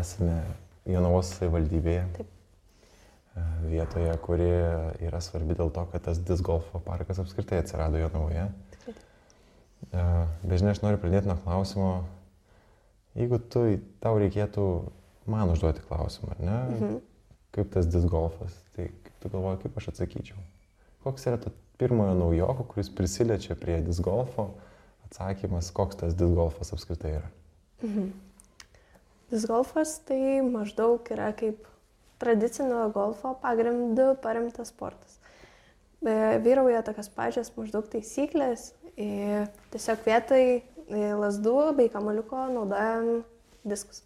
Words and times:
esame 0.00 0.40
Jonavos 0.86 1.32
savivaldybėje. 1.36 2.04
Taip. 2.16 2.32
E, 3.36 3.46
Vietoje, 3.70 4.12
kuri 4.24 4.50
yra 5.08 5.20
svarbi 5.24 5.56
dėl 5.58 5.72
to, 5.74 5.84
kad 5.92 6.06
tas 6.08 6.20
disc 6.22 6.44
golfo 6.46 6.80
parkas 6.84 7.20
apskritai 7.22 7.60
atsirado 7.62 8.00
Jonavoje. 8.00 8.46
E, 8.86 10.04
Bet 10.46 10.60
žinai, 10.60 10.72
aš 10.74 10.82
noriu 10.84 11.00
pradėti 11.02 11.28
nuo 11.30 11.36
klausimo, 11.42 11.90
jeigu 13.18 13.40
tu, 13.52 13.64
tau 14.02 14.16
reikėtų 14.20 14.66
man 15.30 15.52
užduoti 15.52 15.84
klausimą, 15.86 16.36
ne? 16.40 16.58
Mhm. 16.76 16.98
Kaip 17.56 17.72
tas 17.72 17.88
disc 17.88 18.08
golfas, 18.12 18.52
tai 18.76 18.90
kaip 18.90 19.14
tu 19.22 19.32
galvoji, 19.32 19.62
kaip 19.64 19.78
aš 19.80 19.90
atsakyčiau? 19.94 20.38
Koks 21.06 21.24
yra 21.30 21.38
to 21.40 21.52
pirmojo 21.80 22.16
naujoko, 22.18 22.66
kuris 22.72 22.90
prisiliečia 22.92 23.56
prie 23.58 23.78
disc 23.84 24.04
golfo? 24.04 24.50
Atsakymas, 25.06 25.70
koks 25.72 25.96
tas 26.02 26.16
disc 26.18 26.34
golfas 26.36 26.74
apskritai 26.76 27.14
yra? 27.20 27.30
Mhm. 27.82 28.10
Disc 29.30 29.50
golfas 29.50 29.96
tai 30.06 30.40
maždaug 30.46 31.06
yra 31.10 31.32
kaip 31.34 31.64
tradicinio 32.22 32.84
golfo 32.94 33.34
pagrindu 33.42 34.14
paremtas 34.22 34.70
sportas. 34.70 35.18
Vyrauja 36.44 36.84
tokios 36.86 37.08
pačios 37.10 37.50
maždaug 37.56 37.88
taisyklės. 37.90 38.70
Tiesiog 38.94 40.04
vietoj 40.06 40.44
e, 40.46 40.60
lasdų 41.18 41.56
bei 41.76 41.90
kamaliuko 41.92 42.46
naudojam 42.54 43.24
diskus. 43.66 44.04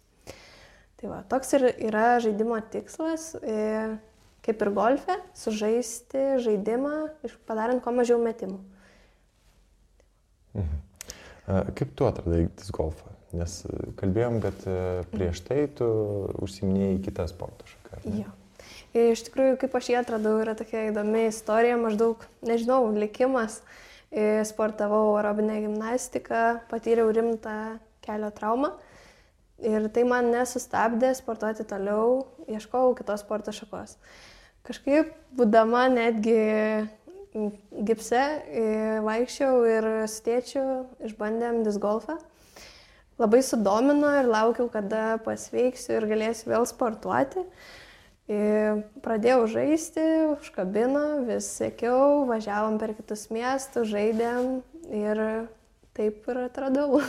Tai 0.97 1.13
va, 1.13 1.21
toks 1.29 1.55
ir 1.57 1.67
yra 1.89 2.17
žaidimo 2.21 2.57
tikslas, 2.73 3.31
kaip 4.45 4.65
ir 4.65 4.73
golfe, 4.75 5.15
sužaisti 5.37 6.41
žaidimą, 6.41 6.95
padarant 7.49 7.81
kuo 7.85 7.93
mažiau 7.95 8.19
metimų. 8.21 8.59
Mhm. 10.57 10.83
Kaip 11.77 11.95
tu 11.97 12.05
atradai 12.09 12.45
disc 12.49 12.73
golfą? 12.75 13.20
Nes 13.37 13.57
e, 13.67 13.79
kalbėjom, 13.99 14.39
kad 14.43 14.65
e, 14.67 14.77
prieš 15.13 15.43
tai 15.47 15.65
tu 15.77 15.87
užsiminėjai 16.43 17.01
kitą 17.05 17.27
sporto 17.31 17.67
šaką. 17.69 18.01
Jo. 18.19 18.31
Ir 18.91 19.13
iš 19.13 19.23
tikrųjų, 19.27 19.55
kaip 19.61 19.75
aš 19.79 19.91
jį 19.93 19.99
atradau, 20.01 20.35
yra 20.43 20.55
tokia 20.59 20.89
įdomi 20.89 21.27
istorija, 21.29 21.77
maždaug, 21.79 22.25
nežinau, 22.45 22.83
likimas. 22.91 23.61
Sportavau 24.43 25.13
aerobinę 25.15 25.61
gimnastiką, 25.63 26.41
patyriau 26.67 27.13
rimtą 27.15 27.53
kelio 28.03 28.27
traumą. 28.35 28.73
Ir 29.63 29.85
tai 29.93 30.03
man 30.09 30.31
nesustabdė 30.33 31.13
sportuoti 31.15 31.63
toliau, 31.69 32.25
ieškojau 32.51 32.95
kitos 32.97 33.23
sporto 33.23 33.53
šakos. 33.55 33.95
Kažkaip, 34.67 35.13
būdama 35.37 35.85
netgi 35.93 36.35
gipse, 37.85 38.21
e, 38.51 38.65
vaikščiau 39.05 39.61
ir 39.69 39.87
su 40.11 40.25
tėčiu 40.25 40.63
išbandėm 41.07 41.61
disc 41.65 41.79
golfą. 41.81 42.17
Labai 43.21 43.43
sudomino 43.45 44.09
ir 44.17 44.25
laukiau, 44.31 44.65
kada 44.73 45.19
pasveiksiu 45.25 45.99
ir 45.99 46.07
galėsiu 46.09 46.49
vėl 46.55 46.65
sportuoti. 46.69 47.43
Ir 48.31 48.81
pradėjau 49.03 49.43
žaisti, 49.51 50.03
užkabino, 50.37 51.25
vis 51.27 51.49
sekiau, 51.59 52.23
važiavom 52.29 52.77
per 52.81 52.93
kitus 52.97 53.27
miestus, 53.33 53.89
žaidėm 53.91 54.61
ir 54.95 55.21
taip 55.97 56.29
ir 56.31 56.39
atradau. 56.47 57.01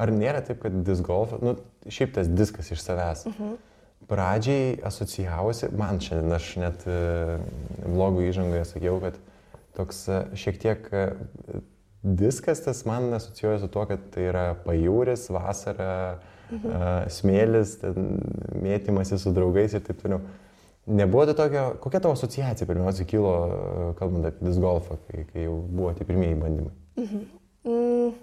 Ar 0.00 0.12
nėra 0.16 0.40
taip, 0.46 0.62
kad 0.62 0.78
disc 0.86 1.04
golfas, 1.04 1.42
nu, 1.44 1.58
šiaip 1.92 2.14
tas 2.16 2.30
diskas 2.32 2.70
iš 2.72 2.80
savęs, 2.86 3.26
Mhm. 3.28 3.58
pradžiai 4.08 4.78
asocijavosi, 4.88 5.68
man 5.76 6.00
šiandien 6.00 6.32
aš 6.34 6.46
net 6.58 6.86
e, 6.88 7.38
vlogų 7.84 8.24
įžangoje 8.30 8.64
sakiau, 8.72 8.96
kad 9.04 9.18
toks 9.76 10.00
e, 10.08 10.22
šiek 10.40 10.58
tiek 10.62 10.88
e, 10.96 11.04
diskas 12.02 12.64
tas 12.64 12.84
man 12.84 13.12
asocijuoja 13.14 13.58
su 13.58 13.68
tuo, 13.68 13.84
kad 13.86 14.04
tai 14.14 14.28
yra 14.30 14.44
pajūris, 14.64 15.26
vasara, 15.34 16.20
mhm. 16.50 17.10
smėlis, 17.12 17.76
ten 17.82 18.14
mėtymasi 18.62 19.20
su 19.20 19.34
draugais 19.36 19.76
ir 19.76 19.84
taip 19.86 20.00
toliau. 20.02 20.22
Nebuvo 20.90 21.26
tai 21.28 21.36
tokio, 21.38 21.66
kokia 21.82 22.00
tavo 22.02 22.16
asociacija 22.16 22.66
pirmiausia 22.66 23.04
kilo, 23.06 23.34
kalbant 23.98 24.26
apie 24.30 24.48
disc 24.48 24.62
golfą, 24.62 24.96
kai, 25.10 25.26
kai 25.28 25.44
jau 25.44 25.60
buvo 25.68 25.92
tie 25.94 26.06
pirmieji 26.08 26.38
bandymai? 26.40 26.72
Mm, 27.68 28.14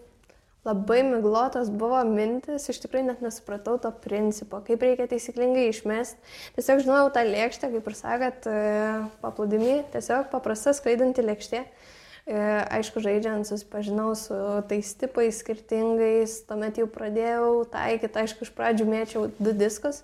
labai 0.65 0.97
miglotos 1.05 1.69
buvo 1.71 2.01
mintis, 2.09 2.65
iš 2.73 2.81
tikrųjų 2.83 3.05
net 3.11 3.21
nesupratau 3.23 3.77
to 3.79 3.91
principo, 4.03 4.59
kaip 4.65 4.83
reikia 4.83 5.05
taisyklingai 5.13 5.67
išmesti. 5.69 6.17
Tiesiog 6.57 6.81
žinojau 6.83 7.13
tą 7.15 7.23
lėkštę, 7.29 7.69
kaip 7.77 7.87
ir 7.87 7.97
sakot, 8.01 8.49
e, 8.49 8.65
paplūdimi, 9.21 9.77
tiesiog 9.93 10.27
paprasta 10.33 10.73
skraidinti 10.75 11.23
lėkštė. 11.23 11.61
E, 11.61 11.96
Aišku, 12.27 12.99
žaidžiant 12.99 13.47
susipažinau 13.47 14.11
su 14.19 14.35
tais 14.67 14.89
tipais 14.99 15.37
skirtingais, 15.39 16.41
tuomet 16.43 16.75
jau 16.75 16.87
pradėjau 16.91 17.61
taikyti, 17.71 18.19
aišku, 18.19 18.43
iš 18.43 18.51
pradžių 18.57 18.87
mėčiau 18.89 19.29
du 19.39 19.53
diskus, 19.55 20.01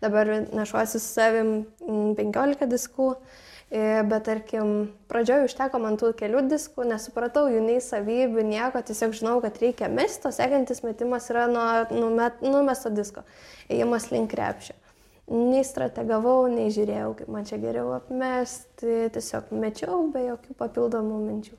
dabar 0.00 0.30
nešuosi 0.56 0.96
su 0.96 1.04
savim 1.04 1.50
mm, 1.84 2.14
15 2.16 2.70
diskų. 2.72 3.10
E, 3.12 4.00
Bet 4.08 4.24
tarkim, 4.24 4.94
pradžioje 5.10 5.50
užteko 5.50 5.82
man 5.82 5.98
tų 6.00 6.14
kelių 6.16 6.46
diskų, 6.48 6.86
nesupratau 6.86 7.48
jų 7.50 7.60
nei 7.66 7.82
savybių, 7.82 8.46
nieko, 8.46 8.80
tiesiog 8.80 9.12
žinau, 9.18 9.36
kad 9.44 9.58
reikia 9.60 9.90
mesti, 9.92 10.30
o 10.30 10.32
sekantis 10.32 10.84
metimas 10.86 11.28
yra 11.34 11.44
nuo 11.50 12.30
numesto 12.46 12.94
disko, 12.94 13.26
ėjimas 13.68 14.08
link 14.14 14.30
krepšio. 14.32 14.78
Nei 15.26 15.64
strategavau, 15.66 16.44
nei 16.46 16.70
žiūrėjau, 16.70 17.12
kaip 17.18 17.30
man 17.34 17.46
čia 17.48 17.56
geriau 17.58 17.90
apmesti, 17.96 19.08
tiesiog 19.10 19.48
mečiau 19.58 20.04
be 20.14 20.22
jokių 20.28 20.54
papildomų 20.60 21.16
minčių. 21.24 21.56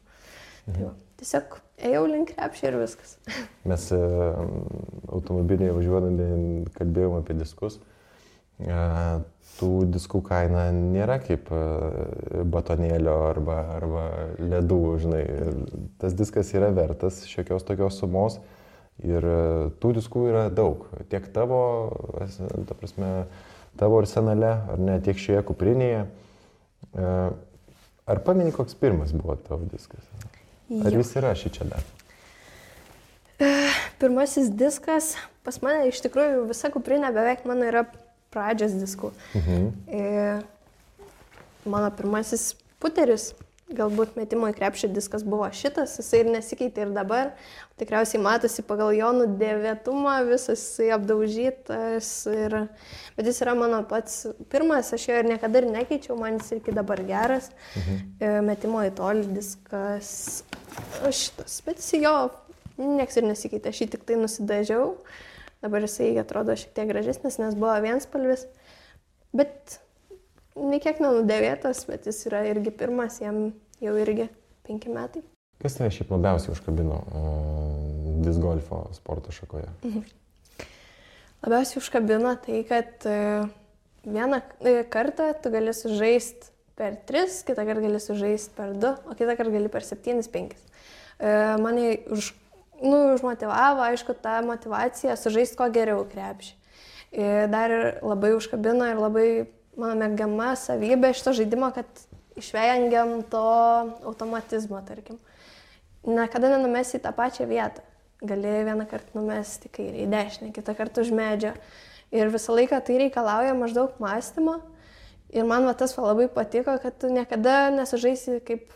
Tai 0.68 0.84
va, 0.86 0.92
tiesiog 1.20 1.58
ėjau 1.90 2.06
link 2.08 2.32
krepšio 2.32 2.70
ir 2.70 2.78
viskas. 2.80 3.18
Mes 3.72 3.88
e, 3.96 4.00
automobilėje 5.12 5.76
važiuodami 5.76 6.28
kalbėjom 6.78 7.18
apie 7.20 7.36
diskus. 7.40 7.82
E, 8.60 8.78
Tų 9.58 9.88
diskų 9.90 10.20
kaina 10.22 10.68
nėra 10.70 11.16
kaip 11.24 11.48
e, 11.50 11.60
batonėlio 12.46 13.16
arba, 13.32 13.58
arba 13.74 14.04
ledų, 14.38 14.82
žinai. 15.02 15.24
Tas 15.98 16.14
diskas 16.16 16.54
yra 16.54 16.70
vertas 16.76 17.24
šiokios 17.26 17.66
tokios 17.66 17.98
sumos 17.98 18.38
ir 19.02 19.26
tų 19.82 19.96
diskų 19.98 20.28
yra 20.30 20.48
daug. 20.54 20.86
Tiek 21.10 21.26
tavo, 21.34 21.62
ta 22.70 22.78
prasme, 22.78 23.12
tavo 23.80 24.00
arsenale, 24.02 24.54
ar 24.74 24.80
ne, 24.82 24.98
tiek 25.06 25.20
šioje 25.22 25.44
kuprinėje. 25.48 26.06
E, 26.98 27.12
Ar 28.08 28.22
pameni, 28.24 28.54
koks 28.56 28.76
pirmas 28.80 29.12
buvo 29.12 29.36
tavo 29.36 29.66
diskas? 29.68 30.06
Ar 30.86 30.94
Jo. 30.94 31.02
jis 31.02 31.10
yra 31.20 31.34
šį 31.36 31.50
čia 31.58 31.66
dar? 31.68 31.84
Pirmasis 34.00 34.48
diskas, 34.56 35.18
pas 35.44 35.60
mane 35.62 35.90
iš 35.90 36.00
tikrųjų 36.06 36.46
visa 36.48 36.72
kuprinė 36.72 37.12
beveik 37.12 37.44
mano 37.50 37.68
yra 37.68 37.84
pradžios 38.32 38.78
diskų. 38.80 39.12
Mhm. 39.36 39.68
E, 39.92 40.06
mano 41.68 41.92
pirmasis 42.00 42.54
puteris, 42.80 43.34
galbūt 43.76 44.16
metimo 44.16 44.48
į 44.48 44.56
krepšį 44.56 44.90
diskas 44.96 45.26
buvo 45.28 45.48
šitas, 45.52 45.98
jisai 46.00 46.22
ir 46.24 46.30
nesikeitė 46.32 46.86
ir 46.86 46.94
dabar. 46.96 47.34
Tikriausiai 47.80 48.22
matosi 48.24 48.64
pagal 48.66 48.94
jo 48.96 49.10
nudėvėtumą, 49.20 50.16
visas 50.30 50.62
jisai 50.62 50.90
apdaužytas. 50.96 52.12
Ir... 52.32 52.58
Bet 53.18 53.30
jis 53.30 53.42
yra 53.44 53.58
mano 53.60 53.82
pats 53.90 54.24
pirmas, 54.52 54.94
aš 54.96 55.10
jo 55.10 55.20
ir 55.20 55.30
niekada 55.34 55.62
ir 55.62 55.70
nekeičiau, 55.74 56.18
man 56.20 56.40
jis 56.40 56.58
iki 56.62 56.76
dabar 56.76 57.04
geras. 57.08 57.52
Mhm. 57.76 58.04
E, 58.20 58.34
metimo 58.48 58.84
į 58.88 58.94
tolį 58.98 59.28
diskas 59.36 60.12
šitas, 61.04 61.60
bet 61.68 61.84
jis 61.84 61.98
jo 62.06 62.16
nieks 62.78 63.20
ir 63.20 63.28
nesikeitė, 63.28 63.74
aš 63.74 63.84
jį 63.84 63.90
tik 63.96 64.08
tai 64.08 64.20
nusidažiau. 64.22 64.94
Dabar 65.66 65.84
jisai 65.84 66.12
atrodo 66.22 66.54
šiek 66.56 66.72
tiek 66.78 66.88
gražesnis, 66.92 67.40
nes 67.42 67.58
buvo 67.58 67.74
vienspalvis. 67.84 68.46
Bet 69.36 69.80
niekiek 70.72 71.00
nenudėvėtas, 71.04 71.86
bet 71.90 72.08
jis 72.10 72.26
yra 72.30 72.44
irgi 72.50 72.74
pirmas, 72.76 73.20
jam 73.22 73.52
jau 73.84 73.96
irgi 74.02 74.30
penki 74.68 74.92
metai. 74.94 75.24
Kas 75.62 75.78
tave 75.78 75.90
šiaip 75.94 76.12
labiausiai 76.14 76.54
užkabino 76.54 76.98
uh, 77.02 77.88
disc 78.26 78.42
golfo 78.42 78.84
sporto 78.98 79.34
šakoje? 79.34 79.70
Labiausiai 81.46 81.82
užkabino 81.82 82.34
tai, 82.44 82.62
kad 82.68 83.06
e, 83.06 83.18
vieną 84.06 84.42
e, 84.62 84.82
kartą 84.90 85.32
tu 85.42 85.52
gali 85.54 85.74
sužaisti 85.74 86.52
per 86.78 86.98
3, 87.10 87.42
kitą 87.46 87.66
kartą 87.66 87.86
gali 87.86 88.02
sužaisti 88.02 88.54
per 88.58 88.74
2, 88.78 88.94
o 89.06 89.18
kitą 89.18 89.38
kartą 89.38 89.54
gali 89.54 89.70
per 89.74 89.86
7-5. 89.86 90.58
Mane 91.62 91.86
už, 92.14 92.32
nu, 92.82 92.98
užmotivavo, 93.16 93.82
aišku, 93.88 94.14
ta 94.22 94.40
motivacija 94.46 95.16
sužaisti 95.18 95.58
kuo 95.58 95.70
geriau 95.74 96.04
krepšį. 96.10 96.54
E, 97.12 97.48
Dar 97.50 97.72
ir 97.72 97.86
labai 98.04 98.34
užkabino 98.36 98.90
ir 98.92 99.00
labai 99.00 99.30
mano 99.78 99.96
mėgama 100.02 100.54
savybė 100.60 101.14
šito 101.16 101.34
žaidimo, 101.38 101.70
kad 101.76 101.88
išvengiam 102.38 103.20
to 103.32 103.44
automatizmo, 104.06 104.82
tarkim. 104.86 105.20
Niekada 106.08 106.52
nenumesi 106.54 106.98
į 107.00 107.04
tą 107.04 107.14
pačią 107.16 107.48
vietą. 107.50 107.84
Gali 108.26 108.64
vieną 108.66 108.88
kartą 108.90 109.20
numesti 109.20 109.70
į 109.70 109.74
kairę, 109.76 110.00
į 110.02 110.08
dešinę, 110.10 110.50
kitą 110.56 110.74
kartą 110.78 111.04
už 111.06 111.12
medžio. 111.14 111.54
Ir 112.16 112.32
visą 112.34 112.56
laiką 112.56 112.80
tai 112.86 112.98
reikalauja 113.04 113.54
maždaug 113.58 114.00
mąstymo. 114.02 114.62
Ir 115.36 115.46
man 115.46 115.68
va, 115.68 115.74
tas 115.78 115.94
va 115.98 116.08
labai 116.08 116.30
patiko, 116.32 116.78
kad 116.82 116.96
tu 117.02 117.12
niekada 117.12 117.68
nesužaisi 117.76 118.40
kaip, 118.48 118.72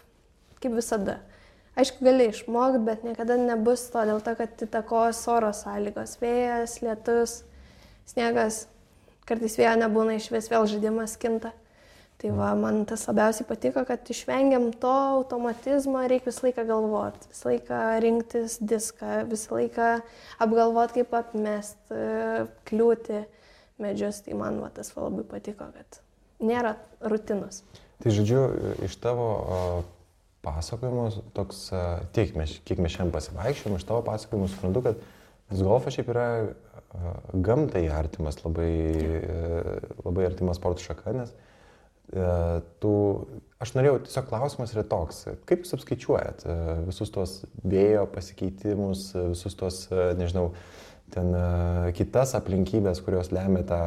kaip 0.59 0.75
visada. 0.75 1.21
Aišku, 1.80 2.04
gali 2.04 2.27
išmokti, 2.27 2.81
bet 2.83 3.06
niekada 3.07 3.38
nebus 3.39 3.86
to 3.94 4.04
dėl 4.09 4.19
to, 4.21 4.36
kad 4.36 4.65
įtakos 4.65 5.24
oro 5.31 5.54
sąlygos- 5.56 6.18
vėjas, 6.21 6.81
lietus, 6.83 7.44
sniegas, 8.06 8.65
kartais 9.31 9.57
vėjo 9.60 9.74
nebūna 9.80 10.19
iš 10.19 10.30
vis, 10.33 10.51
vėl 10.51 10.68
žaidimas 10.69 11.18
kinta. 11.22 11.56
Tai 12.22 12.30
va, 12.38 12.51
man 12.54 12.83
tas 12.86 13.07
labiausiai 13.10 13.48
patiko, 13.50 13.81
kad 13.88 14.06
išvengiam 14.13 14.68
to 14.78 14.92
automatizmo, 14.92 16.04
reikia 16.06 16.30
visą 16.30 16.45
laiką 16.45 16.66
galvoti, 16.69 17.30
visą 17.31 17.48
laiką 17.50 17.80
rinktis 18.04 18.60
diską, 18.62 19.24
visą 19.31 19.56
laiką 19.57 19.88
apgalvoti, 20.45 21.00
kaip 21.00 21.16
apmest, 21.18 21.80
kliūti 22.69 23.24
medžius. 23.81 24.22
Tai 24.28 24.38
man 24.38 24.60
va, 24.62 24.69
tas 24.75 24.94
va, 24.94 25.07
labai 25.07 25.25
patiko, 25.31 25.72
kad 25.74 25.98
nėra 26.45 26.75
rutinos. 27.01 27.63
Tai 28.06 28.13
žodžiu, 28.13 28.44
iš 28.86 29.00
tavo 29.01 29.31
pasakojimo, 30.45 31.07
toks, 31.33 31.72
tiek 32.13 32.38
mes, 32.38 32.54
kiek 32.69 32.86
mes 32.86 32.94
šiandien 32.94 33.18
pasivaikščiom, 33.18 33.81
iš 33.81 33.89
tavo 33.89 34.06
pasakojimo 34.06 34.51
suprantu, 34.54 34.86
kad 34.92 35.01
disc 35.51 35.68
golfas 35.68 35.95
šiaip 35.95 36.12
yra 36.13 36.27
gamtai 37.33 37.86
artimas, 37.94 38.42
labai, 38.44 38.74
labai 40.03 40.27
artimas 40.27 40.59
sporto 40.59 40.83
šaka, 40.83 41.13
nes 41.15 41.31
tu, 42.83 42.94
aš 43.63 43.74
norėjau, 43.77 44.01
tiesiog 44.03 44.27
klausimas 44.27 44.74
yra 44.75 44.83
toks, 44.83 45.24
kaip 45.48 45.63
jūs 45.63 45.75
apskaičiuojat 45.77 46.44
visus 46.89 47.13
tuos 47.13 47.36
vėjo 47.63 48.03
pasikeitimus, 48.12 49.12
visus 49.31 49.56
tuos, 49.56 49.86
nežinau, 50.19 50.50
ten 51.12 51.31
kitas 51.95 52.36
aplinkybės, 52.39 53.00
kurios 53.06 53.31
lemia 53.36 53.63
tą 53.68 53.81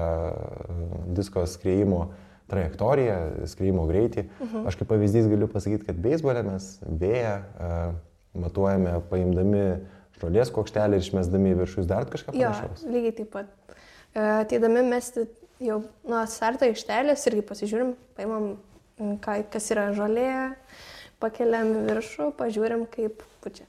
disko 1.16 1.44
skriejimo 1.48 2.06
trajektoriją, 2.48 3.18
skriejimo 3.48 3.86
greitį. 3.88 4.24
-huh. 4.24 4.66
Aš 4.68 4.76
kaip 4.76 4.88
pavyzdys 4.88 5.28
galiu 5.28 5.48
pasakyti, 5.48 5.86
kad 5.86 5.96
beisbolė 5.96 6.42
mes 6.44 6.80
vėją 6.84 7.36
matuojame 8.34 9.00
paimdami 9.10 9.64
žolės 10.22 10.52
kokštelį 10.54 10.98
ir 10.98 11.04
išmesdami 11.04 11.52
į 11.54 11.58
viršus 11.62 11.88
dar 11.90 12.06
kažką 12.10 12.34
panašaus. 12.34 12.84
Jo, 12.84 12.92
lygiai 12.94 13.16
taip 13.18 13.32
pat. 13.34 13.76
Ateidami 14.14 14.84
mesti 14.86 15.26
jau 15.62 15.80
nuo 16.06 16.22
starto 16.30 16.66
aikštelės 16.68 17.26
irgi 17.30 17.44
pasižiūrim, 17.48 17.94
paimam, 18.18 18.54
kas 19.24 19.70
yra 19.74 19.88
žolė, 19.96 20.54
pakeliam 21.22 21.72
į 21.74 21.84
viršų, 21.90 22.30
pažiūrim, 22.38 22.86
kaip 22.90 23.24
pučia. 23.44 23.66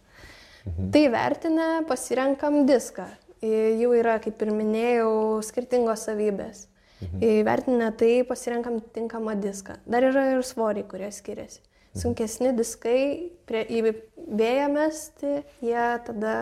Mhm. 0.65 0.89
Tai 0.93 1.03
vertinę 1.13 1.69
pasirenkam 1.89 2.63
diską. 2.69 3.07
Jau 3.45 3.91
yra, 3.93 4.17
kaip 4.23 4.39
ir 4.41 4.49
minėjau, 4.55 5.11
skirtingos 5.45 6.07
savybės. 6.07 6.65
Mhm. 7.03 7.21
Įvertinę 7.41 7.91
tai 7.99 8.23
pasirenkam 8.25 8.79
tinkamą 8.95 9.35
diską. 9.41 9.75
Dar 9.85 10.05
yra 10.07 10.29
ir 10.37 10.45
svoriai, 10.47 10.85
kurie 10.89 11.11
skiriasi. 11.13 11.59
Mhm. 11.59 11.74
Sunkesni 11.95 12.51
diskai 12.57 13.31
prie, 13.47 13.63
į 13.63 13.95
vėją 14.35 14.67
mesti, 14.73 15.37
jie 15.63 15.85
tada 16.07 16.35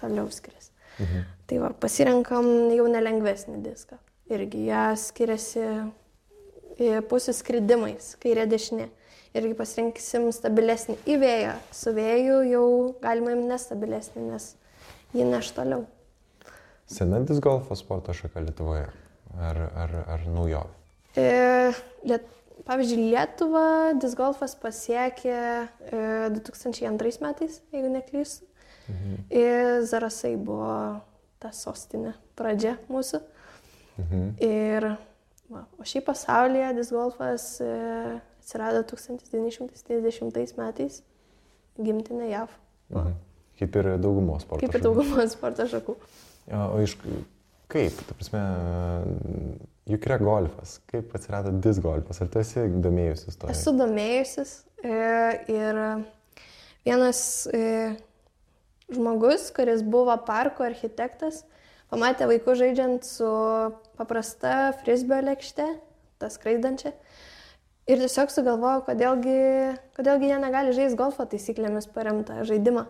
toliau 0.00 0.28
skiriasi. 0.32 0.70
Mhm. 1.00 1.26
Tai 1.48 1.58
va, 1.62 1.72
pasirenkam 1.82 2.46
jau 2.74 2.86
nelengvesnį 2.90 3.62
diską. 3.64 3.98
Irgi 4.30 4.66
jie 4.68 4.84
skiriasi 5.00 5.66
pusių 7.10 7.34
skridimais, 7.36 8.14
kairė 8.22 8.46
dešinė. 8.50 8.88
Irgi 9.36 9.54
pasirinksim 9.58 10.28
stabilesnį 10.34 10.96
į 11.06 11.16
vėją. 11.22 11.54
Su 11.74 11.92
vėju 11.94 12.40
jau 12.50 12.66
galima 13.02 13.34
imti 13.36 13.50
nestabilesnį, 13.52 14.24
nes 14.32 14.48
jį 15.14 15.26
neš 15.28 15.52
toliau. 15.54 15.84
Senantis 16.90 17.38
golfo 17.42 17.76
sporto 17.78 18.14
šaka 18.16 18.42
Lietuvoje 18.42 18.88
ar, 19.38 19.60
ar, 19.84 19.94
ar 20.16 20.26
naujovė? 20.26 20.74
E, 21.18 21.28
liet, 22.06 22.26
pavyzdžiui, 22.66 23.10
Lietuva 23.12 23.66
disgolfas 24.00 24.54
pasiekė 24.60 25.36
e, 25.36 26.00
2002 26.36 27.20
metais, 27.24 27.60
jeigu 27.74 27.92
neklystu. 27.92 28.46
Mhm. 28.90 29.20
Ir 29.30 29.84
Zarasai 29.86 30.34
buvo 30.36 31.00
ta 31.40 31.52
sostinė, 31.54 32.14
pradžia 32.38 32.76
mūsų. 32.90 33.22
Mhm. 34.00 34.26
Ir, 34.44 34.88
va, 35.52 35.64
o 35.78 35.86
šiaip 35.86 36.08
pasaulyje 36.08 36.72
disgolfas 36.78 37.52
e, 37.64 37.70
atsirado 38.40 38.82
1930 38.90 40.58
metais 40.58 41.02
gimtinė 41.78 42.30
JAV. 42.32 42.56
Mhm. 42.94 43.18
Kaip 43.60 43.76
ir 43.76 43.90
daugumos 44.00 44.46
sporto. 44.46 44.64
Kaip 44.64 44.78
ir 44.78 44.84
daugumos 44.84 45.36
sporto 45.36 45.66
šakų. 45.68 45.96
O 46.50 46.80
iš 46.82 46.96
Kaip, 47.70 47.98
ta 48.08 48.16
prasme, 48.18 48.40
juk 49.90 50.06
yra 50.08 50.18
golfas, 50.18 50.78
kaip 50.90 51.12
atsirado 51.14 51.52
disc 51.62 51.82
golfas, 51.84 52.18
ar 52.22 52.30
tu 52.32 52.40
esi 52.42 52.64
domėjusis 52.82 53.38
to? 53.38 53.50
Esu 53.52 53.74
domėjusis 53.78 54.54
e, 54.82 54.96
ir 55.54 55.80
vienas 56.86 57.20
e, 57.54 57.62
žmogus, 58.90 59.50
kuris 59.54 59.84
buvo 59.86 60.16
parko 60.26 60.66
architektas, 60.66 61.44
pamatė 61.92 62.26
vaikų 62.30 62.56
žaidžiant 62.58 63.06
su 63.06 63.30
paprasta 63.98 64.72
frisbio 64.82 65.20
lėkšte, 65.30 65.68
tas 66.22 66.38
skraidančia. 66.38 66.94
Ir 67.90 67.98
tiesiog 67.98 68.30
sugalvojo, 68.30 68.84
kodėlgi, 68.86 69.38
kodėlgi 69.96 70.28
jie 70.30 70.38
negali 70.42 70.74
žaisti 70.76 70.98
golfo 70.98 71.24
taisyklėmis 71.26 71.88
paremtą 71.94 72.42
žaidimą. 72.46 72.84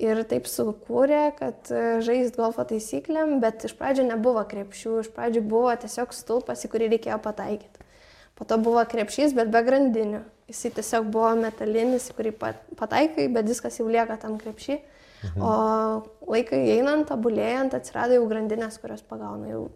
Ir 0.00 0.22
taip 0.24 0.46
sukūrė, 0.48 1.24
kad 1.36 1.68
e, 1.68 2.00
žaist 2.04 2.38
golfo 2.38 2.64
taisyklėm, 2.64 3.36
bet 3.42 3.66
iš 3.68 3.74
pradžių 3.76 4.06
nebuvo 4.08 4.40
krepšių, 4.48 4.94
iš 5.02 5.10
pradžių 5.12 5.42
buvo 5.44 5.74
tiesiog 5.82 6.14
stulpas, 6.16 6.62
į 6.64 6.70
kurį 6.72 6.88
reikėjo 6.94 7.18
pataikyti. 7.20 7.84
Po 8.38 8.46
to 8.48 8.56
buvo 8.62 8.80
krepšys, 8.88 9.34
bet 9.36 9.50
be 9.52 9.60
grandinių. 9.66 10.22
Jisai 10.48 10.70
tiesiog 10.78 11.10
buvo 11.12 11.34
metalinis, 11.42 12.08
į 12.08 12.16
kurį 12.16 12.32
pataikai, 12.80 13.26
bet 13.34 13.50
viskas 13.50 13.76
jau 13.76 13.90
lieka 13.92 14.16
tam 14.22 14.38
krepšį. 14.40 14.78
Mhm. 15.28 15.44
O 15.44 16.32
laikai 16.32 16.62
einant, 16.78 17.04
tobulėjant, 17.10 17.76
atsirado 17.76 18.16
jau 18.16 18.24
grandinės, 18.30 18.78
kurios 18.80 19.04
pagauna, 19.04 19.50
jau, 19.52 19.66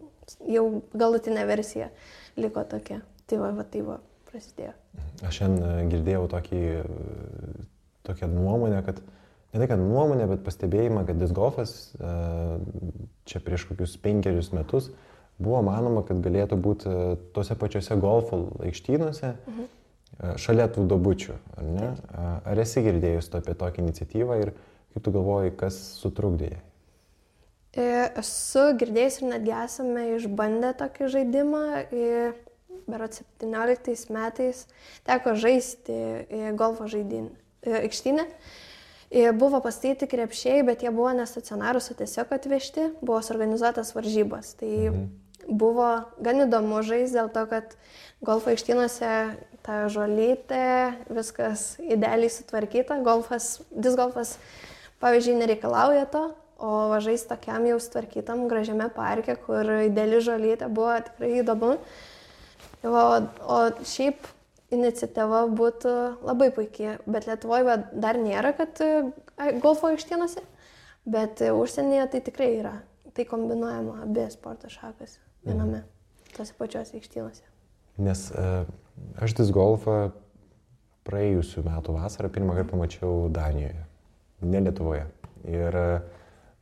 jau 0.49 0.65
galutinė 0.97 1.43
versija 1.45 1.91
liko 2.39 2.65
tokia. 2.71 3.03
Tai 3.29 3.43
va, 3.43 3.51
va 3.59 3.67
tai 3.69 3.85
va, 3.85 3.99
prasidėjo. 4.31 4.73
Aš 5.21 5.43
šiandien 5.43 5.93
girdėjau 5.93 6.25
tokį, 6.33 6.63
tokią 8.09 8.31
nuomonę, 8.33 8.81
kad 8.85 8.97
uh, 9.03 9.13
ne 9.55 9.61
tai, 9.61 9.69
kad 9.71 9.79
nuomonę, 9.79 10.27
bet 10.27 10.43
pastebėjimą, 10.43 11.05
kad 11.07 11.19
disc 11.19 11.35
golfas 11.35 11.71
e, 11.95 12.13
čia 13.29 13.39
prieš 13.43 13.67
kokius 13.69 13.95
penkerius 14.03 14.51
metus 14.55 14.89
buvo 15.39 15.61
manoma, 15.63 16.03
kad 16.07 16.19
galėtų 16.23 16.59
būti 16.59 16.91
e, 16.91 17.15
tose 17.35 17.55
pačiose 17.59 17.95
golfo 18.01 18.45
aikštynuose 18.67 19.31
mhm. 19.33 19.73
E, 20.15 20.29
šalia 20.39 20.69
tų 20.71 20.85
dobučių, 20.87 21.33
ar 21.59 21.65
ne? 21.67 21.87
Ar 22.47 22.59
esi 22.63 22.79
girdėjus 22.85 23.27
apie 23.35 23.51
tokią 23.59 23.83
iniciatyvą 23.83 24.37
ir 24.43 24.51
kaip 24.93 25.03
tu 25.03 25.11
galvoji, 25.11 25.51
kas 25.59 25.75
sutrukdė 25.99 26.53
jai? 26.53 26.61
Esu 28.21 28.63
girdėjęs 28.79 29.17
ir 29.19 29.27
netgi 29.33 29.51
esame 29.57 30.05
išbandę 30.13 30.69
tokį 30.79 31.09
žaidimą. 31.17 31.63
Berot 32.87 33.19
17 33.41 34.13
metais 34.15 34.61
teko 35.03 35.35
žaisti 35.35 35.99
golfo 36.55 36.87
žaidinę 36.87 37.75
aikštynę. 37.83 38.29
Buvo 39.11 39.61
pastatyti 39.61 40.09
krepšiai, 40.09 40.63
bet 40.65 40.81
jie 40.83 40.91
buvo 40.91 41.11
nestacionarūs, 41.15 41.91
o 41.93 41.97
tiesiog 41.99 42.31
atvežti, 42.35 42.89
buvo 43.05 43.21
suorganizuotas 43.23 43.93
varžybos. 43.95 44.55
Tai 44.59 44.71
mhm. 44.89 45.03
buvo 45.47 45.89
gan 46.25 46.41
įdomu 46.47 46.81
žais 46.83 47.13
dėl 47.13 47.29
to, 47.31 47.45
kad 47.51 47.77
golfo 48.25 48.51
aikštynuose 48.51 49.11
ta 49.65 49.85
žolytė, 49.89 50.95
viskas 51.09 51.75
idealiai 51.81 52.31
sutvarkyta, 52.33 52.99
golfas, 53.05 53.59
disgolfas, 53.71 54.35
pavyzdžiui, 55.01 55.39
nereikalauja 55.41 56.05
to, 56.11 56.25
o 56.57 56.71
važais 56.91 57.25
tokiam 57.27 57.65
jau 57.67 57.79
sutvarkytam 57.81 58.45
gražiame 58.51 58.87
parke, 58.95 59.35
kur 59.45 59.69
ideali 59.85 60.21
žolytė 60.23 60.69
buvo 60.71 60.93
tikrai 61.07 61.33
įdomu. 61.41 61.75
O, 62.85 63.05
o 63.49 63.59
šiaip 63.87 64.27
iniciatyva 64.73 65.45
būtų 65.53 65.93
labai 66.25 66.49
puikiai, 66.55 66.97
bet 67.05 67.27
Lietuvoje 67.29 67.77
dar 67.93 68.19
nėra, 68.21 68.53
kad 68.57 68.81
golfo 69.61 69.91
aikštienose, 69.91 70.43
bet 71.05 71.43
užsienyje 71.53 72.07
tai 72.13 72.21
tikrai 72.25 72.51
yra. 72.59 72.75
Tai 73.15 73.23
kombinuojama 73.29 74.01
abi 74.03 74.25
sporto 74.33 74.67
šakas 74.67 75.19
viename, 75.45 75.83
mhm. 75.83 76.31
tose 76.35 76.55
pačiose 76.57 76.97
aikštienose. 76.97 77.45
Nes 78.03 78.25
uh, 78.33 78.65
aš 79.23 79.37
dis 79.37 79.51
golfą 79.55 80.09
praėjusiu 81.07 81.63
metu 81.63 81.93
vasarą 81.95 82.31
pirmą 82.33 82.57
kartą 82.57 82.73
pamačiau 82.73 83.27
Danijoje, 83.31 83.85
ne 84.43 84.61
Lietuvoje. 84.65 85.05
Ir, 85.45 85.77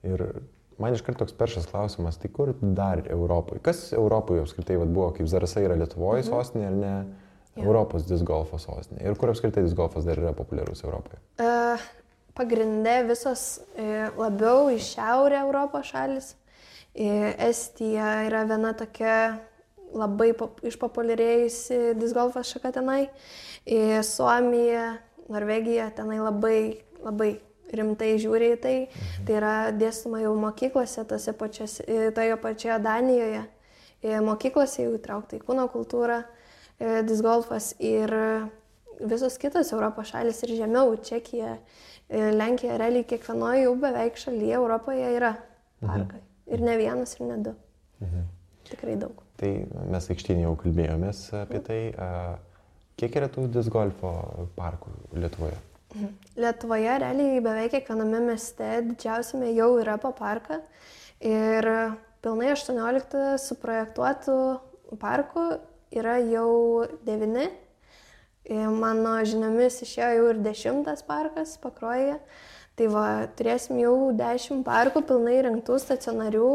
ir 0.04 0.24
man 0.78 0.94
iš 0.94 1.02
karto 1.08 1.24
toks 1.24 1.36
peršas 1.40 1.66
klausimas, 1.72 2.20
tai 2.20 2.30
kur 2.30 2.52
dar 2.62 3.02
Europoje? 3.08 3.64
Kas 3.64 3.86
Europoje 3.96 4.44
apskritai 4.44 4.78
vat, 4.82 4.92
buvo, 4.92 5.10
kaip 5.16 5.30
Zarasai 5.32 5.64
yra 5.70 5.80
Lietuvoje 5.80 6.26
mhm. 6.26 6.30
sostinė 6.30 6.70
ar 6.70 6.80
ne? 6.82 6.96
Ja. 7.54 7.68
Europos 7.68 8.08
disgolfo 8.10 8.58
sostinė. 8.58 9.04
Ir 9.06 9.18
kur 9.20 9.30
apskritai 9.30 9.62
disgolfas 9.66 10.08
dar 10.08 10.18
yra 10.18 10.32
populiarus 10.34 10.82
Europoje? 10.86 11.20
Uh, 11.38 11.82
Pagrindė 12.34 13.04
visos 13.06 13.44
uh, 13.62 14.10
labiau 14.18 14.72
į 14.74 14.80
šiaurę 14.82 15.38
Europos 15.44 15.92
šalis. 15.92 16.32
Uh, 16.34 17.30
Estija 17.46 18.24
yra 18.26 18.42
viena 18.50 18.74
tokia 18.78 19.38
labai 19.94 20.32
pop, 20.38 20.64
išpopuliarėjusi 20.66 21.94
disgolfas 22.02 22.50
šaka 22.56 22.74
tenai. 22.80 23.04
Uh, 23.70 24.00
Suomija, 24.02 24.96
Norvegija 25.30 25.92
tenai 25.94 26.18
labai, 26.24 26.58
labai 27.06 27.36
rimtai 27.74 28.16
žiūri 28.22 28.54
į 28.56 28.62
tai. 28.66 28.78
Mhm. 28.88 29.26
Tai 29.28 29.38
yra 29.38 29.56
dėstoma 29.78 30.26
jau 30.26 30.34
mokyklose, 30.42 31.06
toje 31.06 32.38
pačioje 32.42 32.80
Danijoje. 32.82 33.46
Mokyklose 34.04 34.84
jau 34.84 34.98
įtraukta 34.98 35.38
į 35.38 35.46
kūno 35.46 35.70
kultūrą, 35.72 36.24
disgolfas 37.08 37.74
ir 37.80 38.12
visos 39.00 39.38
kitos 39.42 39.72
Europos 39.74 40.12
šalis 40.12 40.44
ir 40.46 40.56
žemiau, 40.58 40.96
Čekija, 41.04 41.58
Lenkija, 42.10 42.78
realiai 42.78 43.06
kiekvienoje 43.08 43.64
jau 43.66 43.74
beveik 43.80 44.20
šalyje 44.20 44.56
Europoje 44.60 45.12
yra 45.18 45.34
mhm. 45.34 45.88
parkai. 45.88 46.22
Mhm. 46.22 46.30
Ir 46.54 46.66
ne 46.68 46.78
vienas, 46.78 47.16
ir 47.20 47.28
ne 47.30 47.38
du. 47.44 47.54
Mhm. 48.04 48.26
Tikrai 48.70 48.96
daug. 49.00 49.22
Tai 49.40 49.52
mes 49.92 50.10
aikštynį 50.14 50.46
jau 50.46 50.56
kalbėjomės 50.60 51.28
apie 51.42 51.62
tai. 51.66 51.80
Kiek 53.00 53.16
yra 53.18 53.28
tų 53.32 53.48
disgolfo 53.52 54.12
parkų 54.58 54.94
Lietuvoje? 55.18 55.58
Mhm. 55.94 56.14
Lietuvoje 56.42 56.98
realiai 57.04 57.42
beveik 57.44 57.74
kiekviename 57.76 58.24
mieste 58.28 58.70
didžiausiame 58.90 59.52
jau 59.54 59.74
yra 59.82 59.98
po 60.02 60.14
parką 60.18 60.62
ir 61.24 61.68
pilnai 62.24 62.54
18 62.54 63.38
suprojektuotų 63.44 64.38
parkų 65.02 65.46
yra 65.96 66.18
jau 66.26 66.88
9. 67.08 67.50
Mano 68.76 69.14
žiniomis 69.24 69.80
išėjo 69.86 70.10
jau 70.18 70.30
ir 70.34 70.42
10 70.44 71.04
parkas 71.08 71.56
pakroje. 71.64 72.18
Tai 72.74 72.88
va, 72.90 73.08
turėsim 73.38 73.78
jau 73.80 73.96
10 74.18 74.64
parkų 74.66 75.04
pilnai 75.08 75.38
rinktų 75.46 75.78
stacionarių, 75.80 76.54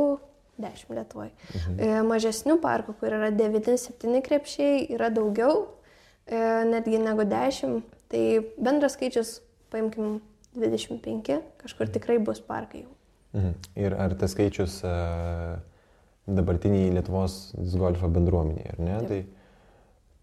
10 0.58 0.96
Lietuvoje. 0.96 1.30
Mhm. 1.54 2.08
Mažesnių 2.10 2.58
parkų, 2.60 2.96
kur 2.98 3.14
yra 3.14 3.30
9-7 3.30 4.18
krepšiai, 4.26 4.88
yra 4.96 5.12
daugiau, 5.14 5.68
netgi 6.28 6.98
negu 7.00 7.24
10 7.24 7.78
Tai 8.08 8.20
bendras 8.56 8.96
skaičius, 8.96 9.38
paimkim, 9.72 10.20
25, 10.56 11.42
kažkur 11.60 11.90
tikrai 11.92 12.16
bus 12.24 12.40
parkai 12.40 12.86
jau. 12.86 12.92
Mhm. 13.36 13.50
Ir 13.76 13.96
ar 14.00 14.14
tas 14.18 14.32
skaičius 14.32 14.80
uh, 14.88 15.58
dabartiniai 16.28 16.92
Lietuvos 16.96 17.38
golfo 17.78 18.10
bendruomeniai, 18.12 18.74
ar 18.74 18.84
ne? 18.84 19.00
Taip. 19.08 19.08
Tai 19.08 19.38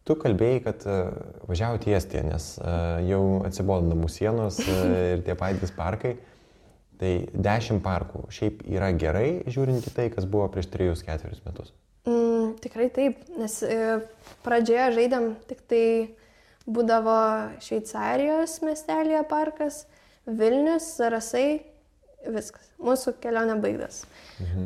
tu 0.05 0.17
kalbėjai, 0.21 0.62
kad 0.67 0.85
uh, 0.85 1.09
važiavo 1.50 1.81
tiesti, 1.81 2.21
nes 2.27 2.51
uh, 2.62 3.01
jau 3.07 3.24
atsibodo 3.47 3.89
namų 3.89 4.12
sienos 4.13 4.62
uh, 4.62 4.83
ir 5.15 5.25
tie 5.25 5.38
patys 5.39 5.74
parkai. 5.75 6.15
Tai 6.95 7.12
10 7.33 7.81
parkų 7.83 8.27
šiaip 8.31 8.62
yra 8.71 8.93
gerai, 8.95 9.41
žiūrint 9.51 9.83
į 9.89 9.91
tai, 9.97 10.05
kas 10.13 10.27
buvo 10.29 10.47
prieš 10.53 10.69
3-4 10.71 11.41
metus. 11.43 11.74
Mm, 12.05 12.53
tikrai 12.62 12.88
taip, 12.93 13.24
nes 13.35 13.57
e, 13.65 13.77
pradžioje 14.45 14.91
žaidėm 14.95 15.31
tik 15.50 15.63
tai 15.67 15.85
būdavo 16.69 17.17
Šveicarijos 17.65 18.59
miestelėje 18.63 19.24
parkas, 19.27 19.79
Vilnius, 20.25 20.88
Zarasai, 21.00 21.65
viskas. 22.34 22.70
Mūsų 22.82 23.15
kelionė 23.24 23.58
baigtas. 23.62 24.03
Mhm. 24.39 24.65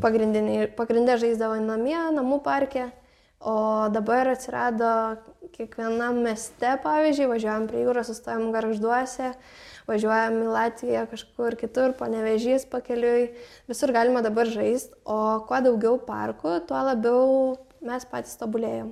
Pagrindė 0.78 1.18
žaisdavo 1.22 1.60
namie, 1.64 1.98
namų 2.16 2.42
parke, 2.46 2.90
o 3.40 3.88
dabar 3.94 4.34
atsirado 4.34 4.92
kiekvienam 5.56 6.20
mieste, 6.26 6.76
pavyzdžiui, 6.84 7.30
važiuojam 7.32 7.68
prie 7.70 7.86
jūros, 7.86 8.12
sustojam 8.12 8.50
garžduose, 8.56 9.32
važiuojam 9.88 10.42
į 10.44 10.52
Latviją 10.54 11.06
kažkur 11.12 11.56
kitur, 11.60 11.96
panevežys 12.00 12.68
pakeliui, 12.70 13.32
visur 13.72 13.94
galima 13.96 14.22
dabar 14.26 14.50
žaisti, 14.52 14.94
o 15.06 15.40
kuo 15.48 15.64
daugiau 15.66 15.98
parkų, 16.04 16.60
tuo 16.68 16.84
labiau 16.92 17.58
mes 17.82 18.06
patys 18.12 18.38
tobulėjom. 18.40 18.92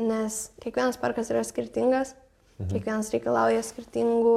Nes 0.00 0.46
kiekvienas 0.62 0.96
parkas 0.96 1.28
yra 1.34 1.42
skirtingas, 1.44 2.14
Mhm. 2.60 2.74
Kiekvienas 2.74 3.08
reikalauja 3.14 3.62
skirtingų 3.64 4.36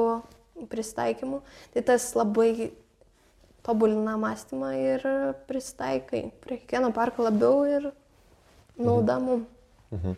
pristaikymų. 0.72 1.42
Tai 1.74 1.82
tas 1.90 2.06
labai 2.16 2.72
tobulina 3.64 4.16
mąstymą 4.20 4.70
ir 4.76 5.06
pristaikai 5.48 6.28
prie 6.44 6.58
kiekvieno 6.60 6.92
parko 6.92 7.24
labiau 7.24 7.64
ir 7.68 7.90
nauda 8.78 9.18
mhm. 9.18 9.26
mum. 9.26 9.46
Mhm. 9.92 10.14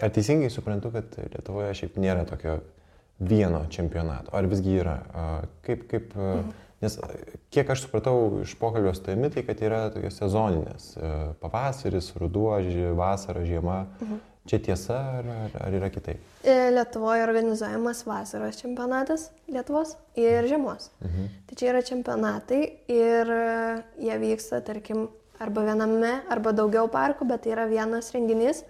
Ar 0.00 0.12
teisingai 0.16 0.48
suprantu, 0.50 0.90
kad 0.94 1.16
Lietuvoje 1.34 1.74
šiaip 1.82 1.98
nėra 2.00 2.24
tokio 2.28 2.58
vieno 3.20 3.66
čempionato? 3.70 4.32
Ar 4.32 4.48
visgi 4.48 4.78
yra? 4.80 4.96
Kaip, 5.66 5.86
kaip, 5.90 6.16
mhm. 6.16 6.58
Nes 6.80 6.94
kiek 7.52 7.68
aš 7.68 7.82
supratau 7.84 8.40
iš 8.40 8.54
pokalbio 8.56 8.94
su 8.96 9.02
tavimi, 9.04 9.28
tai 9.28 9.42
kad 9.44 9.58
yra 9.60 9.82
tokios 9.92 10.16
sezoninės. 10.16 10.86
Pavasaris, 11.42 12.08
ruduo, 12.16 12.54
vasara, 12.96 13.44
žiema. 13.44 13.82
Mhm. 14.00 14.22
Čia 14.48 14.58
tiesa 14.64 14.96
ar, 15.18 15.26
ar, 15.28 15.56
ar 15.66 15.74
yra 15.76 15.90
kitaip? 15.92 16.20
E, 16.42 16.54
Lietuvoje 16.72 17.22
organizuojamas 17.26 18.00
vasaros 18.08 18.56
čempionatas 18.56 19.28
Lietuvos 19.52 19.96
ir 20.16 20.48
žiemos. 20.48 20.88
Mhm. 21.04 21.26
Tai 21.46 21.58
čia 21.60 21.72
yra 21.74 21.82
čempionatai 21.84 22.60
ir 22.88 23.32
jie 24.00 24.16
vyksta, 24.24 24.62
tarkim, 24.64 25.08
arba 25.40 25.64
viename, 25.68 26.14
arba 26.32 26.54
daugiau 26.56 26.88
parkų, 26.92 27.28
bet 27.28 27.44
tai 27.44 27.52
yra 27.52 27.66
vienas 27.68 28.12
renginys. 28.16 28.64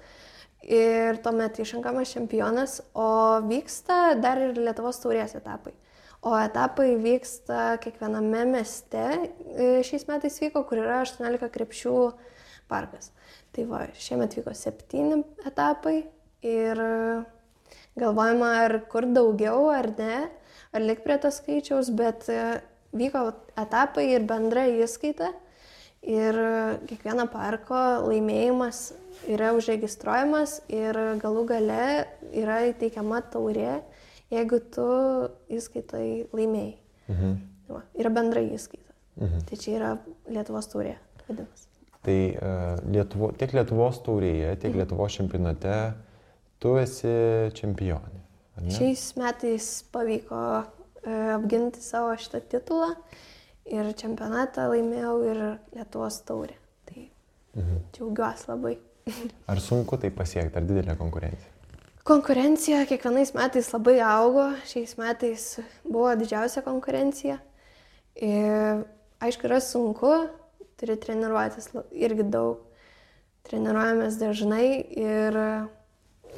Ir 0.66 1.16
tuomet 1.24 1.56
išrenkamas 1.62 2.10
čempionas, 2.12 2.80
o 2.92 3.40
vyksta 3.46 4.18
dar 4.20 4.42
ir 4.42 4.58
Lietuvos 4.58 4.98
taurės 5.00 5.38
etapai. 5.38 5.72
O 6.20 6.34
etapai 6.36 6.98
vyksta 7.00 7.78
kiekviename 7.80 8.42
mieste. 8.50 9.06
E, 9.54 9.70
šiais 9.86 10.04
metais 10.10 10.36
vyko, 10.42 10.66
kur 10.68 10.82
yra 10.82 11.00
18 11.06 11.48
krepšių 11.54 11.94
parkas. 12.68 13.08
Tai 13.50 13.66
va, 13.66 13.84
šiemet 13.98 14.36
vyko 14.38 14.54
septyni 14.54 15.22
etapai 15.48 16.04
ir 16.46 16.82
galvojama, 17.98 18.50
ar 18.64 18.76
kur 18.90 19.06
daugiau 19.10 19.68
ar 19.74 19.90
ne, 19.98 20.18
ar 20.72 20.84
lik 20.84 21.02
prie 21.04 21.18
to 21.22 21.30
skaičiaus, 21.34 21.90
bet 21.96 22.28
e, 22.30 22.60
vyko 22.96 23.30
etapai 23.58 24.06
ir 24.14 24.26
bendra 24.28 24.66
įskaita. 24.70 25.32
Ir 26.00 26.36
kiekvieno 26.88 27.26
parko 27.28 27.76
laimėjimas 28.06 28.94
yra 29.28 29.50
užregistruojamas 29.52 30.62
ir 30.72 30.96
galų 31.20 31.42
gale 31.50 31.82
yra 32.32 32.62
įteikiama 32.70 33.20
taurė, 33.34 33.82
jeigu 34.32 34.62
tu 34.72 34.86
įskaitai 35.52 36.30
laimėjai. 36.32 36.78
Mhm. 37.12 37.36
Va, 37.70 37.82
yra 38.00 38.14
bendra 38.16 38.40
įskaita. 38.40 38.96
Mhm. 39.20 39.44
Tai 39.50 39.60
čia 39.60 39.74
yra 39.76 39.90
Lietuvos 40.30 40.72
taurė 40.72 40.96
vadinamas. 41.26 41.69
Tai 42.00 42.18
uh, 42.32 42.78
Lietuvo, 42.88 43.28
tiek 43.36 43.52
Lietuvos 43.52 43.98
taurėje, 44.06 44.54
tiek 44.56 44.70
mhm. 44.72 44.80
Lietuvos 44.80 45.16
čempionate 45.18 45.74
tu 46.60 46.76
esi 46.80 47.12
čempionė. 47.56 48.20
Šiais 48.72 49.02
metais 49.16 49.66
pavyko 49.92 50.40
uh, 50.60 51.34
apginti 51.36 51.82
savo 51.84 52.12
šitą 52.20 52.42
titulą 52.52 52.90
ir 53.68 53.92
čempionatą 53.96 54.68
laimėjau 54.72 55.14
ir 55.28 55.42
Lietuvos 55.76 56.20
taurę. 56.28 56.56
Tai 56.88 57.04
mhm. 57.60 57.84
džiaugiuosi 57.96 58.50
labai. 58.50 58.76
Ar 59.50 59.60
sunku 59.60 59.98
tai 60.00 60.12
pasiekti, 60.14 60.56
ar 60.56 60.66
didelė 60.68 60.96
konkurencija? 60.98 61.56
Konkurencija 62.06 62.84
kiekvienais 62.88 63.34
metais 63.36 63.68
labai 63.74 63.98
augo, 64.02 64.46
šiais 64.68 64.96
metais 64.98 65.46
buvo 65.84 66.10
didžiausia 66.18 66.62
konkurencija. 66.64 67.36
Ir, 68.20 68.80
aišku, 69.22 69.46
yra 69.48 69.60
sunku, 69.62 70.10
turi 70.80 70.96
treniruotis 71.00 71.70
irgi 71.92 72.26
daug. 72.32 72.64
Treniruojamės 73.48 74.18
dažnai 74.20 74.66
ir 75.00 75.36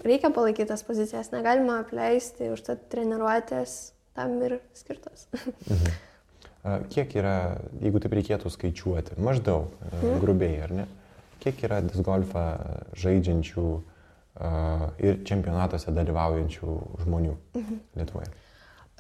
reikia 0.07 0.31
palaikyti 0.35 0.71
tas 0.71 0.85
pozicijas, 0.87 1.33
negalima 1.35 1.81
apleisti, 1.83 2.51
užtat 2.55 2.87
treniruotės 2.93 3.93
tam 4.17 4.39
ir 4.45 4.59
skirtos. 4.77 5.29
Mhm. 5.33 6.01
Kiek 6.95 7.17
yra, 7.19 7.59
jeigu 7.83 7.99
taip 7.99 8.13
reikėtų 8.15 8.51
skaičiuoti, 8.55 9.17
maždaug, 9.19 9.73
mhm. 9.89 10.21
grubiai, 10.23 10.61
ar 10.63 10.75
ne, 10.83 10.85
kiek 11.43 11.59
yra 11.67 11.81
disgolfą 11.83 12.45
žaidžiančių 13.03 13.65
ir 15.03 15.19
čempionatuose 15.29 15.93
dalyvaujančių 15.93 16.77
žmonių 17.03 17.35
mhm. 17.59 17.83
Lietuvoje? 17.99 18.31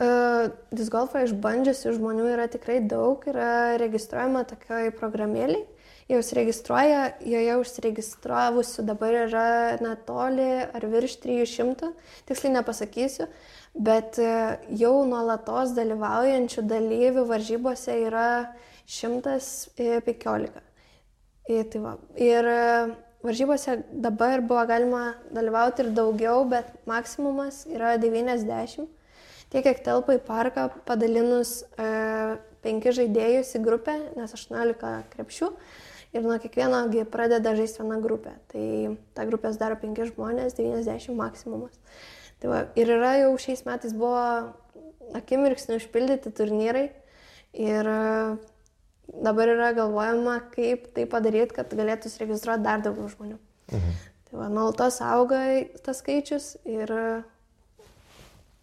Disgolfą 0.00 1.26
išbandžiusių 1.26 1.92
žmonių 1.98 2.30
yra 2.32 2.46
tikrai 2.50 2.80
daug, 2.88 3.20
yra 3.28 3.76
registruojama 3.80 4.46
tokioj 4.48 4.92
programėliai. 4.96 5.66
Jie 6.08 6.18
užsiregistruoja, 6.18 7.02
joje 7.24 7.56
užsiregistravusių 7.60 8.84
dabar 8.88 9.14
yra 9.28 9.44
netoli 9.80 10.48
ar 10.64 10.86
virš 10.90 11.18
300, 11.22 11.92
tiksliai 12.28 12.54
nepasakysiu, 12.56 13.28
bet 13.72 14.18
jau 14.80 14.94
nuolatos 15.08 15.76
dalyvaujančių 15.76 16.64
dalyvių 16.72 17.26
varžybose 17.28 17.96
yra 18.08 18.26
115. 18.88 20.64
Ir, 21.52 21.64
tai 21.70 21.84
va. 21.84 21.94
ir 22.16 22.48
varžybose 23.22 23.78
dabar 23.92 24.42
buvo 24.42 24.66
galima 24.66 25.04
dalyvauti 25.30 25.86
ir 25.86 25.94
daugiau, 25.94 26.42
bet 26.50 26.74
maksimumas 26.88 27.62
yra 27.70 27.94
90 28.02 28.88
tiek, 29.52 29.64
kiek 29.66 29.82
telpa 29.84 30.16
į 30.16 30.22
parką, 30.26 30.68
padalinus 30.88 31.60
e, 31.76 31.88
penki 32.64 32.94
žaidėjus 32.96 33.54
į 33.58 33.62
grupę, 33.64 33.96
nes 34.16 34.34
18 34.38 34.92
krepšių. 35.12 35.50
Ir 36.12 36.26
nuo 36.26 36.36
kiekvieno 36.40 36.82
pradeda 37.08 37.54
žaisti 37.56 37.80
viena 37.80 37.96
grupė. 38.02 38.34
Tai 38.52 38.64
ta 39.16 39.24
grupė 39.28 39.54
sudaro 39.54 39.78
5 39.80 40.10
žmonės, 40.10 40.58
90 40.58 41.16
maksimumas. 41.16 41.78
Tai 42.42 42.50
va, 42.52 42.58
ir 42.76 42.90
yra 42.98 43.14
jau 43.22 43.32
šiais 43.40 43.64
metais 43.64 43.94
buvo 43.96 44.52
akimirksniu 45.16 45.78
užpildyti 45.80 46.32
turnyrai 46.36 46.90
ir 47.56 47.88
e, 47.88 48.02
dabar 49.24 49.52
yra 49.54 49.72
galvojama, 49.76 50.38
kaip 50.52 50.90
tai 50.96 51.06
padaryti, 51.08 51.56
kad 51.56 51.72
galėtų 51.76 52.12
suregistruoti 52.12 52.66
dar 52.66 52.84
daugiau 52.84 53.08
žmonių. 53.12 53.38
Mhm. 53.72 53.96
Tai 54.28 54.40
va, 54.40 54.48
nuolatos 54.52 55.00
auga 55.04 55.42
tas 55.84 56.00
skaičius 56.04 56.54
ir 56.68 56.92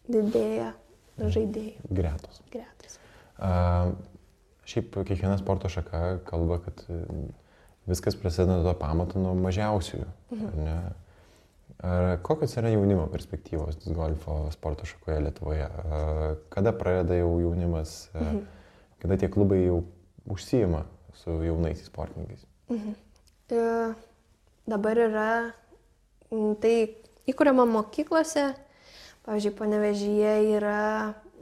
didėja 0.10 0.74
žaidėjų. 1.20 1.90
Gretos. 1.90 2.42
Gretos. 2.54 2.98
Uh, 3.40 3.94
šiaip 4.70 4.98
kiekviena 5.08 5.38
sporto 5.40 5.70
šaka 5.72 6.20
kalba, 6.28 6.60
kad 6.66 6.84
viskas 7.90 8.18
prasideda 8.20 8.58
nuo 8.58 8.66
to 8.68 8.74
pamato 8.80 9.22
nuo 9.22 9.36
mažiausiųjų. 9.40 10.10
Mhm. 10.36 10.74
Ar 11.80 12.18
kokios 12.28 12.58
yra 12.60 12.74
jaunimo 12.74 13.06
perspektyvos 13.08 13.78
golfo 13.96 14.50
sporto 14.52 14.86
šakoje 14.90 15.22
Lietuvoje? 15.24 15.68
Kada 16.52 16.74
pradeda 16.76 17.16
jau 17.22 17.38
jaunimas, 17.40 18.10
mhm. 18.14 18.42
kada 19.00 19.18
tie 19.22 19.30
klubai 19.32 19.62
jau 19.64 19.84
užsijima 20.30 20.84
su 21.16 21.40
jaunaisiais 21.44 21.88
sportininkais? 21.88 22.46
Mhm. 22.70 22.96
E, 23.50 23.62
dabar 24.70 25.00
yra 25.08 25.30
tai 26.62 26.74
įkuriama 27.30 27.66
mokyklose, 27.70 28.52
pavyzdžiui, 29.28 29.56
panevežyje 29.58 30.36
yra 30.56 30.80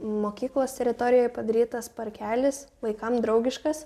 mokyklos 0.00 0.74
teritorijoje 0.78 1.32
padarytas 1.34 1.88
parkelis, 1.88 2.66
vaikam 2.82 3.20
draugiškas. 3.22 3.84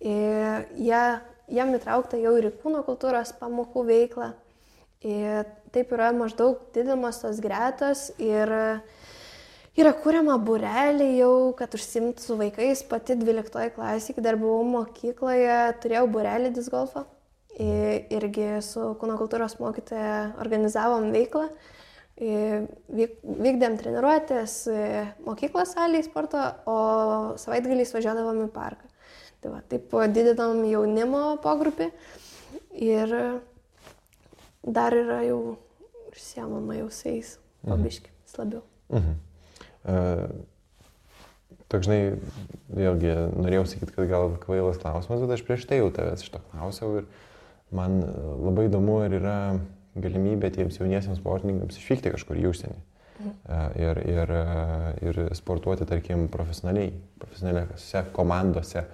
Ir 0.00 0.66
jie, 0.76 1.02
jam 1.48 1.72
įtraukta 1.76 2.18
jau 2.20 2.34
ir 2.38 2.50
kūno 2.60 2.82
kultūros 2.86 3.32
pamokų 3.40 3.86
veikla. 3.86 4.32
Ir 5.06 5.46
taip 5.74 5.92
yra 5.94 6.10
maždaug 6.16 6.60
didinamos 6.74 7.20
tos 7.22 7.38
gretos 7.44 8.08
ir 8.18 8.50
yra 9.76 9.92
kuriama 10.02 10.38
burelį 10.42 11.10
jau, 11.20 11.34
kad 11.58 11.74
užsimtų 11.76 12.24
su 12.24 12.38
vaikais. 12.40 12.82
Pati 12.88 13.16
12 13.20 13.70
klasė, 13.76 14.16
kai 14.16 14.24
dar 14.24 14.40
buvau 14.40 14.64
mokykloje, 14.66 15.58
turėjau 15.82 16.06
burelį 16.10 16.52
disgolfą. 16.56 17.06
Irgi 17.56 18.58
su 18.60 18.90
kūno 19.00 19.16
kultūros 19.16 19.56
mokytoja 19.62 20.34
organizavom 20.42 21.08
veiklą 21.14 21.46
vykdėm 22.16 23.76
treniruotės 23.76 24.54
mokyklos 25.26 25.74
salėje 25.76 26.06
sporto, 26.08 26.40
o 26.64 26.76
savaitgaliais 27.40 27.92
važiuodavom 27.92 28.46
į 28.46 28.50
parką. 28.54 28.88
Tai 29.44 29.52
va, 29.52 29.60
taip 29.68 29.92
didinom 30.16 30.64
jaunimo 30.64 31.36
pogrupį 31.44 31.90
ir 32.80 33.12
dar 34.64 34.96
yra 34.96 35.20
jau 35.26 35.40
užsiemama 36.08 36.80
jau 36.80 36.88
seis, 36.90 37.36
pabiški, 37.66 38.10
mhm. 38.10 38.36
labiau. 38.40 38.62
Mhm. 38.96 39.16
Uh, 39.86 40.44
Toksnai, 41.66 42.14
vėlgi, 42.70 43.10
norėjau 43.34 43.64
sakyti, 43.66 43.94
kad 43.96 44.06
gal 44.06 44.36
kvailas 44.38 44.76
klausimas, 44.78 45.18
bet 45.24 45.32
aš 45.34 45.40
prieš 45.48 45.64
tai 45.66 45.80
jau 45.80 45.88
tavęs 45.90 46.22
iš 46.22 46.30
to 46.30 46.38
klausiau 46.52 47.00
ir 47.00 47.08
man 47.74 47.96
labai 48.38 48.68
įdomu, 48.68 49.00
ar 49.02 49.16
yra 49.18 49.38
galimybė 50.04 50.50
tiems 50.54 50.78
jauniesiams 50.80 51.20
sportininkams 51.20 51.78
išvykti 51.80 52.12
kažkur 52.14 52.40
į 52.40 52.50
užsienį. 52.50 52.78
Mhm. 53.16 53.32
Ir, 53.80 54.00
ir, 54.12 54.32
ir 55.08 55.20
sportuoti, 55.36 55.86
tarkim, 55.88 56.26
profesionaliai, 56.32 56.90
profesionaliose 57.20 58.04
komandose. 58.16 58.84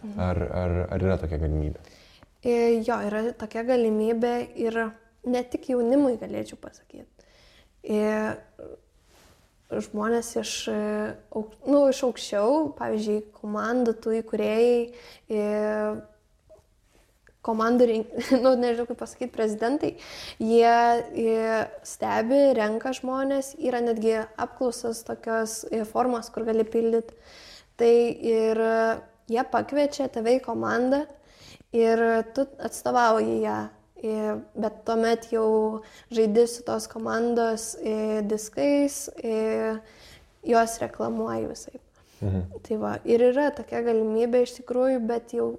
Mhm. 0.00 0.20
Ar, 0.20 0.42
ar, 0.62 0.76
ar 0.96 1.06
yra 1.08 1.16
tokia 1.20 1.40
galimybė? 1.40 1.80
Jo, 2.44 2.96
yra 3.04 3.24
tokia 3.36 3.64
galimybė 3.68 4.34
ir 4.56 4.78
ne 5.28 5.42
tik 5.52 5.72
jaunimui 5.74 6.14
galėčiau 6.20 6.56
pasakyti. 6.60 7.26
Ir 7.84 8.38
žmonės 9.70 10.32
iš, 10.40 10.54
nu, 10.70 11.82
iš 11.92 12.00
aukščiau, 12.06 12.70
pavyzdžiui, 12.78 13.20
komandų 13.36 13.94
tų 14.02 14.16
įkūrėjai, 14.22 14.80
komandų, 17.46 17.88
nu, 18.44 18.54
nežinau 18.60 18.86
kaip 18.88 19.00
pasakyti, 19.00 19.32
prezidentai, 19.34 19.92
jie, 20.42 20.74
jie 21.16 21.60
stebi, 21.86 22.40
renka 22.58 22.92
žmonės, 22.96 23.54
yra 23.60 23.82
netgi 23.84 24.18
apklausas 24.40 25.04
tokios 25.06 25.62
formos, 25.92 26.30
kur 26.34 26.46
gali 26.48 26.66
pildyti. 26.68 27.16
Tai 27.80 27.94
ir 28.28 28.60
jie 29.30 29.44
pakviečia 29.52 30.10
tave 30.12 30.36
į 30.36 30.44
komandą 30.44 31.06
ir 31.72 32.02
tu 32.36 32.44
atstovauji 32.60 33.42
ją. 33.46 33.60
Bet 34.56 34.80
tuomet 34.88 35.26
jau 35.32 35.80
žaidži 36.12 36.46
su 36.48 36.64
tos 36.64 36.86
komandos 36.88 37.74
diskais, 38.28 39.02
juos 40.44 40.76
reklamuoji 40.80 41.48
visai. 41.50 41.80
Mhm. 42.20 42.60
Tai 42.64 42.78
va, 42.80 42.94
ir 43.08 43.24
yra 43.30 43.48
tokia 43.56 43.80
galimybė 43.84 44.42
iš 44.44 44.58
tikrųjų, 44.58 45.00
bet 45.08 45.32
jau 45.36 45.54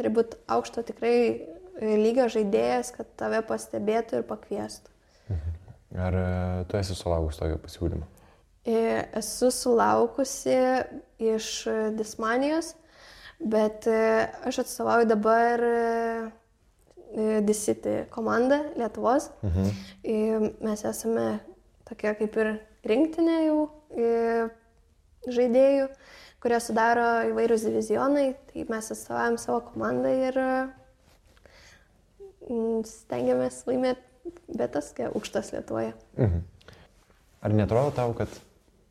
turi 0.00 0.12
būti 0.16 0.38
aukšto 0.48 0.84
tikrai 0.88 1.16
e, 1.28 1.36
lygio 2.00 2.28
žaidėjas, 2.32 2.94
kad 2.96 3.08
tave 3.20 3.42
pastebėtų 3.44 4.22
ir 4.22 4.26
pakviestų. 4.28 4.94
Mhm. 5.28 5.56
Ar 6.00 6.16
e, 6.16 6.24
tu 6.70 6.78
esi 6.80 6.96
sulaukus 6.96 7.40
tokio 7.40 7.58
pasiūlymo? 7.60 8.08
E, 8.64 8.80
esu 9.20 9.50
sulaukusi 9.52 10.56
iš 11.20 11.50
Dismanijos, 11.96 12.74
bet 13.40 13.88
aš 13.88 14.62
atstovauju 14.64 15.08
dabar 15.08 15.64
Disiti 17.44 18.04
komandą 18.12 18.60
Lietuvos. 18.78 19.30
Mhm. 19.42 20.50
Mes 20.62 20.84
esame 20.86 21.26
tokia 21.88 22.12
kaip 22.20 22.36
ir 22.38 22.52
rinktinė 22.86 23.38
jau 23.48 23.62
žaidėjų 25.26 25.88
kurie 26.40 26.60
sudaro 26.62 27.08
įvairius 27.30 27.66
divizionai, 27.68 28.32
tai 28.50 28.64
mes 28.70 28.92
atstovaujam 28.94 29.36
savo 29.40 29.60
komandą 29.68 30.12
ir 30.28 30.38
mm, 32.48 32.84
stengiamės 32.88 33.62
laimėti 33.68 34.32
vietas, 34.48 34.92
aukštas 35.10 35.52
Lietuvoje. 35.54 35.92
Mhm. 36.18 36.46
Ar 37.40 37.56
netrodo 37.56 37.92
tau, 37.96 38.14
kad 38.16 38.32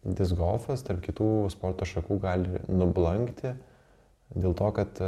disc 0.04 0.38
golfas 0.38 0.82
tarp 0.86 1.04
kitų 1.06 1.50
sporto 1.54 1.86
šakų 1.86 2.18
gali 2.24 2.62
nublankti 2.72 3.54
dėl 4.30 4.54
to, 4.58 4.70
kad 4.78 5.00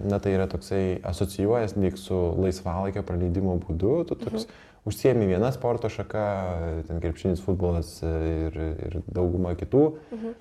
na, 0.00 0.18
tai 0.20 0.32
yra 0.32 0.46
toksai 0.48 1.00
asocijuojas 1.04 1.74
lyg 1.76 1.98
su 2.00 2.16
laisvalaikio 2.40 3.02
praleidimo 3.04 3.58
būdu, 3.60 3.92
tu 4.08 4.16
toks 4.16 4.46
mhm. 4.46 4.62
užsiemi 4.88 5.28
vieną 5.28 5.52
sporto 5.52 5.92
šaką, 5.92 6.24
ten 6.88 7.02
krepšinis, 7.04 7.44
futbolas 7.44 7.98
ir, 8.00 8.56
ir 8.88 8.98
dauguma 9.12 9.52
kitų. 9.60 9.84
Mhm 10.16 10.40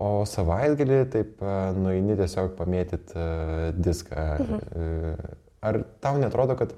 O 0.00 0.22
savaitgalį 0.24 1.00
taip 1.12 1.42
e, 1.44 1.56
nueini 1.76 2.16
tiesiog 2.16 2.54
pamėtyti 2.56 3.16
uh, 3.20 3.66
diską. 3.76 4.22
Mhm. 4.40 5.34
Ar 5.60 5.82
tau 6.00 6.16
netrodo, 6.16 6.56
kad 6.56 6.72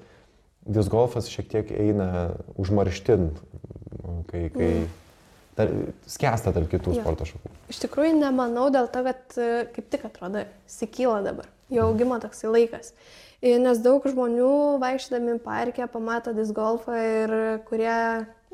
disc 0.67 0.91
golfas 0.91 1.29
šiek 1.31 1.47
tiek 1.51 1.71
eina 1.71 2.33
užmarštin, 2.59 3.29
kai, 4.27 4.41
kai 4.51 4.67
mhm. 4.73 4.91
tar, 5.55 5.71
skęsta 6.11 6.51
tarp 6.51 6.67
kitų 6.71 6.97
jo. 6.97 6.99
sporto 6.99 7.27
šakų? 7.29 7.53
Iš 7.71 7.79
tikrųjų 7.85 8.17
nemanau 8.19 8.67
dėl 8.75 8.91
to, 8.91 9.05
kad 9.07 9.39
kaip 9.77 9.87
tik 9.95 10.03
atrodo, 10.11 10.43
sikyla 10.67 11.21
dabar, 11.23 11.47
jo 11.71 11.79
mhm. 11.85 11.93
augimo 11.93 12.19
toksai 12.23 12.51
laikas. 12.51 12.91
Nes 13.43 13.79
daug 13.83 14.03
žmonių 14.07 14.51
vaikščiodami 14.83 15.39
parke 15.43 15.87
pamato 15.91 16.31
disc 16.35 16.55
golfą 16.55 16.95
ir 16.95 17.33
kurie 17.67 17.95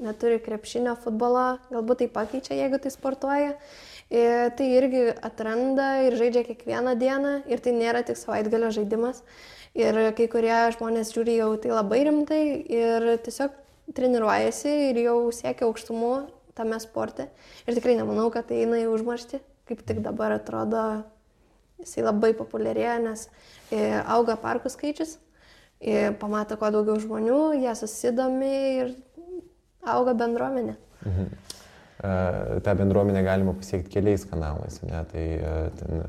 neturi 0.02 0.40
krepšinio 0.42 0.96
futbolo, 1.04 1.60
galbūt 1.70 2.04
tai 2.04 2.10
pakeičia, 2.14 2.58
jeigu 2.58 2.80
tai 2.82 2.92
sportuoja. 2.94 3.54
Ir 4.10 4.50
tai 4.58 4.66
irgi 4.74 5.04
atranda 5.22 6.00
ir 6.02 6.16
žaidžia 6.18 6.42
kiekvieną 6.48 6.96
dieną 6.98 7.34
ir 7.46 7.62
tai 7.62 7.76
nėra 7.78 8.02
tik 8.02 8.18
savaitgalio 8.18 8.72
žaidimas. 8.74 9.22
Ir 9.78 9.94
kai 10.18 10.26
kurie 10.32 10.56
žmonės 10.74 11.12
žiūri 11.14 11.36
jau 11.38 11.52
tai 11.62 11.70
labai 11.76 12.00
rimtai 12.08 12.42
ir 12.74 13.06
tiesiog 13.22 13.54
treniruojasi 13.94 14.72
ir 14.90 15.02
jau 15.04 15.18
siekia 15.34 15.68
aukštumų 15.68 16.14
tame 16.58 16.80
sporte. 16.82 17.28
Ir 17.70 17.78
tikrai 17.78 18.00
nemanau, 18.00 18.32
kad 18.34 18.50
tai 18.50 18.64
eina 18.64 18.80
į 18.82 18.90
užmarštį, 18.90 19.40
kaip 19.70 19.86
tik 19.86 20.02
dabar 20.06 20.34
atrodo 20.40 21.04
jisai 21.78 22.08
labai 22.08 22.34
populiarėja, 22.36 22.98
nes 23.06 23.28
e, 23.70 23.78
auga 24.10 24.40
parkų 24.42 24.74
skaičius, 24.74 25.20
e, 25.80 26.10
pamato 26.18 26.58
kuo 26.58 26.74
daugiau 26.74 26.98
žmonių, 27.00 27.44
jie 27.62 27.78
susidomi 27.78 28.56
ir 28.82 28.92
auga 29.86 30.18
bendruomenė. 30.18 30.76
Mhm 31.06 31.49
tą 32.00 32.76
bendruomenę 32.80 33.24
galima 33.26 33.54
pasiekti 33.58 33.92
keliais 33.98 34.26
kanalais. 34.30 34.80
Ne? 34.88 35.04
Tai 35.12 35.26
ten 35.82 36.04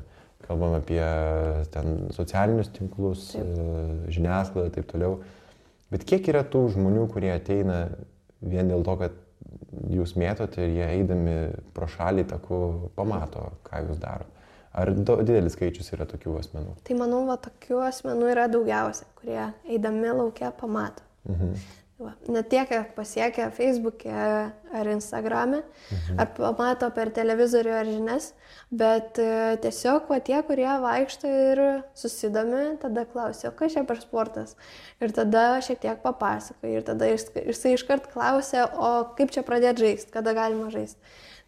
kalbam 0.46 0.74
apie 0.78 1.02
ten 1.70 2.08
socialinius 2.14 2.72
tinklus, 2.74 3.32
taip. 3.34 4.06
žiniasklaidą 4.10 4.68
ir 4.70 4.76
taip 4.78 4.88
toliau. 4.90 5.18
Bet 5.90 6.06
kiek 6.06 6.26
yra 6.30 6.42
tų 6.46 6.68
žmonių, 6.76 7.06
kurie 7.10 7.32
ateina 7.34 7.84
vien 8.40 8.70
dėl 8.70 8.84
to, 8.86 8.96
kad 9.00 9.18
jūs 9.90 10.14
mėtote 10.18 10.62
ir 10.64 10.76
jie 10.76 10.86
eidami 10.98 11.36
pro 11.74 11.88
šalį 11.90 12.26
taku 12.30 12.60
pamato, 12.98 13.48
ką 13.66 13.84
jūs 13.88 13.98
darote? 14.02 14.36
Ar 14.70 14.92
didelis 14.94 15.56
skaičius 15.56 15.90
yra 15.96 16.06
tokių 16.06 16.36
asmenų? 16.38 16.76
Tai 16.86 16.96
manau, 16.98 17.24
va, 17.26 17.34
tokių 17.42 17.80
asmenų 17.88 18.28
yra 18.30 18.46
daugiausia, 18.50 19.08
kurie 19.18 19.48
eidami 19.66 20.12
laukia 20.14 20.52
pamato. 20.54 21.02
Mhm. 21.26 21.56
Va, 22.00 22.14
ne 22.32 22.40
tiek, 22.40 22.64
kiek 22.64 22.94
pasiekia 22.96 23.50
Facebook'e 23.52 24.12
ar 24.72 24.88
Instagram'e, 24.88 25.58
mhm. 25.60 26.20
ar 26.22 26.30
pamato 26.32 26.88
per 26.96 27.10
televizorių 27.12 27.74
ar 27.76 27.90
žinias, 27.90 28.30
bet 28.72 29.20
e, 29.20 29.58
tiesiog 29.60 30.08
va, 30.08 30.16
tie, 30.24 30.38
kurie 30.48 30.68
vaikšto 30.80 31.32
ir 31.50 31.62
susidomi, 32.00 32.62
tada 32.80 33.04
klausia, 33.10 33.52
kas 33.52 33.76
čia 33.76 33.84
per 33.84 34.00
sportas. 34.00 34.56
Ir 35.04 35.12
tada 35.12 35.60
šiek 35.66 35.82
tiek 35.82 36.00
papasakoja, 36.00 36.80
ir 36.80 36.88
tada 36.88 37.10
jisai 37.12 37.74
iškart 37.76 38.08
klausia, 38.14 38.64
o 38.72 39.10
kaip 39.18 39.36
čia 39.36 39.44
pradėti 39.44 39.84
žaisti, 39.84 40.14
kada 40.16 40.32
galima 40.38 40.72
žaisti. 40.72 40.96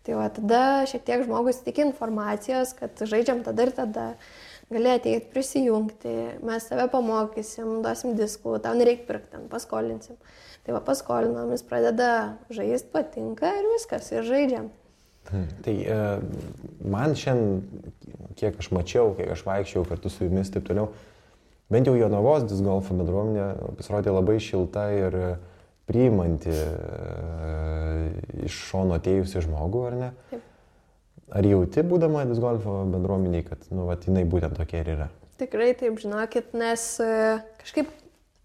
Tai 0.05 0.19
va, 0.19 0.29
tada 0.35 0.63
šiek 0.91 1.05
tiek 1.07 1.25
žmogus 1.25 1.63
tik 1.65 1.81
informacijos, 1.81 2.75
kad 2.77 3.01
žaidžiam 3.09 3.41
tada 3.47 3.71
ir 3.71 3.73
tada 3.73 4.07
gali 4.73 4.93
ateiti, 4.93 5.29
prisijungti, 5.33 6.15
mes 6.47 6.69
tave 6.69 6.87
pamokysim, 6.93 7.81
duosim 7.85 8.17
diskų, 8.19 8.57
tau 8.65 8.77
nereikia 8.79 9.07
pirkti, 9.09 9.43
paskolinsim. 9.53 10.19
Tai 10.63 10.77
va 10.77 10.83
paskolinom, 10.87 11.51
jis 11.51 11.65
pradeda 11.67 12.11
žaisti, 12.55 12.91
patinka 12.95 13.51
ir 13.59 13.67
viskas, 13.73 14.13
ir 14.15 14.27
žaidžiam. 14.27 14.69
Hmm. 15.31 15.49
Tai 15.65 15.75
e, 15.75 15.97
man 16.93 17.17
šiandien, 17.19 17.89
kiek 18.39 18.59
aš 18.63 18.71
mačiau, 18.75 19.15
kiek 19.19 19.33
aš 19.35 19.43
vaikščiau 19.47 19.87
kartu 19.89 20.11
su 20.11 20.27
jumis 20.27 20.51
ir 20.51 20.59
taip 20.59 20.69
toliau, 20.71 20.93
bent 21.73 21.91
jau 21.91 21.97
Jonavos 21.99 22.47
disgolfo 22.51 22.95
bendruomenė 22.99 23.75
pasirodė 23.79 24.15
labai 24.15 24.39
šilta 24.43 24.87
ir 24.95 25.19
priimanti 25.91 26.55
e, 26.55 26.63
iš 28.47 28.63
šono 28.71 28.99
atėjusi 28.99 29.45
žmogų, 29.47 29.85
ar 29.91 29.99
ne? 29.99 30.11
Taip. 30.31 30.49
Ar 31.33 31.47
jauti, 31.49 31.85
būdama 31.89 32.27
disgolfo 32.29 32.83
bendruomeniai, 32.93 33.45
kad, 33.47 33.63
nu, 33.73 33.87
vat, 33.89 34.05
jinai 34.09 34.27
būtent 34.29 34.59
tokia 34.59 34.83
ir 34.83 34.91
yra? 34.97 35.09
Tikrai 35.41 35.71
taip, 35.81 35.97
žinokit, 36.03 36.51
nes 36.59 36.83
e, 37.01 37.13
kažkaip 37.63 37.89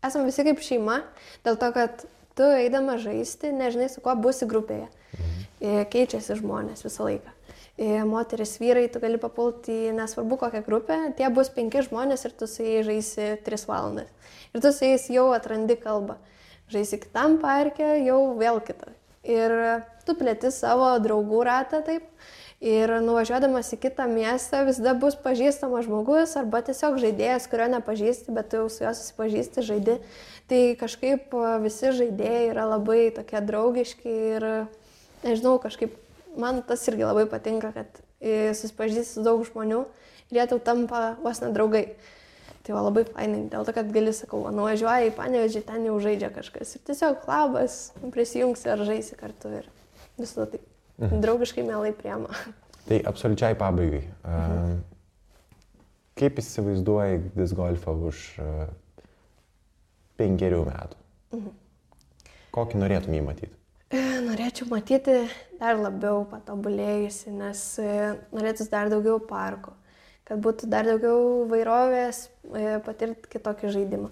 esame 0.07 0.29
visi 0.29 0.45
kaip 0.47 0.61
šeima, 0.63 1.01
dėl 1.43 1.59
to, 1.59 1.71
kad 1.75 2.05
tu 2.37 2.47
eidama 2.47 2.95
žaisti, 3.01 3.51
nežinai, 3.55 3.89
su 3.91 4.03
kuo 4.05 4.15
būsi 4.15 4.47
grupėje. 4.47 4.87
Mhm. 5.17 5.41
E, 5.57 5.81
keičiasi 5.91 6.39
žmonės 6.39 6.85
visą 6.87 7.09
laiką. 7.09 7.33
Moteris, 7.77 8.55
vyrai, 8.57 8.87
tu 8.89 8.97
gali 8.97 9.19
papulti 9.21 9.69
į 9.91 9.91
nesvarbu 9.93 10.39
kokią 10.41 10.63
grupę, 10.65 10.95
tie 11.13 11.27
bus 11.29 11.51
penki 11.53 11.83
žmonės 11.85 12.25
ir 12.25 12.33
tu 12.33 12.47
su 12.49 12.65
jais 12.65 12.87
žaisi 12.87 13.27
tris 13.45 13.67
valandas. 13.69 14.09
Ir 14.49 14.63
tu 14.63 14.71
su 14.73 14.87
jais 14.87 15.05
jau 15.13 15.27
atrandi 15.35 15.75
kalbą. 15.77 16.15
Žaisi 16.73 16.97
kitam 17.03 17.37
parke, 17.37 17.85
jau 18.01 18.33
vėl 18.39 18.57
kitą. 18.65 18.89
Ir 19.29 19.53
tu 20.07 20.15
plėti 20.17 20.49
savo 20.55 20.89
draugų 21.03 21.43
ratą 21.45 21.83
taip 21.85 22.09
Ir 22.57 22.89
nuvažiuodamas 23.05 23.67
į 23.75 23.77
kitą 23.83 24.07
miestą 24.09 24.63
visada 24.65 24.95
bus 24.97 25.13
pažįstamas 25.21 25.85
žmogus 25.85 26.31
arba 26.39 26.63
tiesiog 26.65 26.95
žaidėjas, 26.97 27.45
kurio 27.51 27.67
nepažįsti, 27.69 28.33
bet 28.33 28.49
tu 28.49 28.63
jau 28.63 28.69
su 28.73 28.81
juo 28.81 28.93
susipažįsti, 28.97 29.65
žaidi. 29.67 29.99
Tai 30.49 30.61
kažkaip 30.79 31.35
visi 31.61 31.91
žaidėjai 31.99 32.47
yra 32.49 32.65
labai 32.71 33.11
tokie 33.13 33.43
draugiški 33.45 34.15
ir, 34.33 34.45
nežinau, 35.21 35.59
kažkaip 35.61 35.93
man 36.33 36.63
tas 36.65 36.81
irgi 36.89 37.05
labai 37.05 37.27
patinka, 37.29 37.69
kad 37.75 37.99
susipažįsti 38.57 39.19
su 39.19 39.25
daug 39.27 39.43
žmonių 39.45 39.83
ir 40.31 40.39
jie 40.39 40.45
tau 40.49 40.57
tampa 40.57 41.11
vos 41.21 41.43
nedraugai. 41.43 41.91
Tai 42.65 42.73
va 42.73 42.81
labai 42.87 43.03
fainai, 43.07 43.43
dėl 43.51 43.67
to, 43.67 43.75
kad 43.75 43.91
gali, 43.93 44.11
sakau, 44.17 44.41
nuvažiuoji 44.51 45.11
į 45.11 45.13
panevežį, 45.15 45.61
ten 45.69 45.85
jau 45.87 45.99
žaidžia 46.03 46.33
kažkas. 46.35 46.73
Ir 46.75 46.83
tiesiog 46.89 47.29
labas, 47.29 47.77
prisijungsi 48.11 48.73
ar 48.73 48.83
žaisi 48.89 49.15
kartu 49.19 49.53
ir 49.61 49.69
visada 50.17 50.49
taip. 50.55 50.65
Draugiškai 50.97 51.65
mielai 51.67 51.93
priema. 51.93 52.31
Tai 52.87 53.01
absoliučiai 53.11 53.57
pabaigai. 53.59 54.03
Mhm. 54.23 54.77
Kaip 56.17 56.39
įsivaizduoji 56.41 57.19
disc 57.35 57.53
golfą 57.53 57.93
už 58.09 58.23
penkerių 60.17 60.63
metų? 60.65 60.99
Mhm. 61.37 61.55
Kokį 62.57 62.81
norėtum 62.81 63.13
jį 63.13 63.23
matyti? 63.27 63.53
E, 63.93 63.99
norėčiau 64.19 64.65
matyti 64.67 65.13
dar 65.61 65.77
labiau 65.79 66.25
patobulėjusi, 66.27 67.31
nes 67.31 67.59
e, 67.79 67.91
norėtųsi 68.35 68.71
dar 68.73 68.89
daugiau 68.91 69.21
parkų, 69.23 69.71
kad 70.27 70.41
būtų 70.43 70.67
dar 70.73 70.89
daugiau 70.89 71.45
vairovės, 71.51 72.25
e, 72.51 72.79
patirti 72.83 73.31
kitokį 73.37 73.71
žaidimą. 73.77 74.11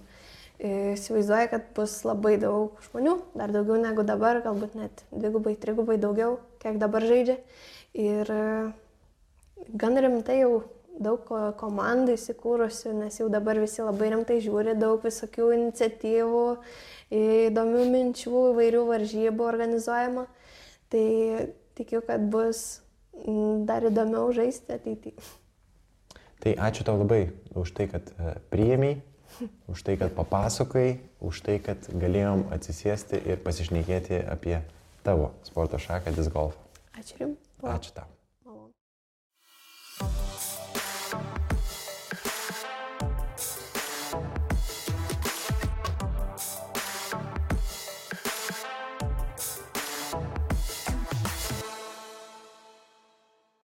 Įsivaizduoju, 0.56 1.50
kad 1.52 1.66
bus 1.76 1.98
labai 2.08 2.38
daug 2.40 2.78
žmonių, 2.86 3.18
dar 3.36 3.52
daugiau 3.52 3.76
negu 3.82 4.06
dabar, 4.08 4.40
galbūt 4.46 4.78
net 4.80 5.04
dvigubai, 5.12 5.58
trigubai 5.60 5.98
daugiau, 6.00 6.38
kiek 6.66 6.80
dabar 6.82 7.06
žaidžia. 7.06 7.38
Ir 7.96 8.32
gan 9.78 10.02
rimtai 10.02 10.42
jau 10.42 10.66
daug 11.00 11.28
komandų 11.60 12.16
įsikūrusių, 12.16 12.96
nes 13.04 13.20
jau 13.20 13.30
dabar 13.32 13.60
visi 13.60 13.84
labai 13.84 14.12
rimtai 14.14 14.40
žiūri, 14.44 14.76
daug 14.80 15.04
visokių 15.04 15.52
iniciatyvų, 15.60 16.46
įdomių 17.16 17.86
minčių, 17.94 18.36
įvairių 18.52 18.84
varžybų 18.90 19.48
organizuojama. 19.48 20.28
Tai 20.92 21.08
tikiu, 21.76 22.02
kad 22.06 22.24
bus 22.32 22.82
dar 23.68 23.88
įdomiau 23.88 24.32
žaisti 24.36 24.76
ateityje. 24.76 25.34
Tai 26.44 26.54
ačiū 26.68 26.84
tau 26.88 27.00
labai 27.00 27.30
už 27.58 27.72
tai, 27.74 27.88
kad 27.90 28.10
e, 28.20 28.36
priėmiai 28.52 29.00
už 29.68 29.84
tai, 29.84 29.98
kad 29.98 30.14
papasakai, 30.16 31.00
už 31.20 31.42
tai, 31.44 31.58
kad 31.64 31.88
galėjom 31.90 32.46
atsisėsti 32.56 33.20
ir 33.26 33.42
pasišnekėti 33.44 34.22
apie 34.32 34.60
tavo 35.06 35.32
sporto 35.46 35.80
šaką 35.80 36.16
disc 36.18 36.34
golfą. 36.34 36.60
Ačiū 36.98 37.22
Jums. 37.22 37.40
Ačiū 37.62 37.94
tau. 37.96 38.15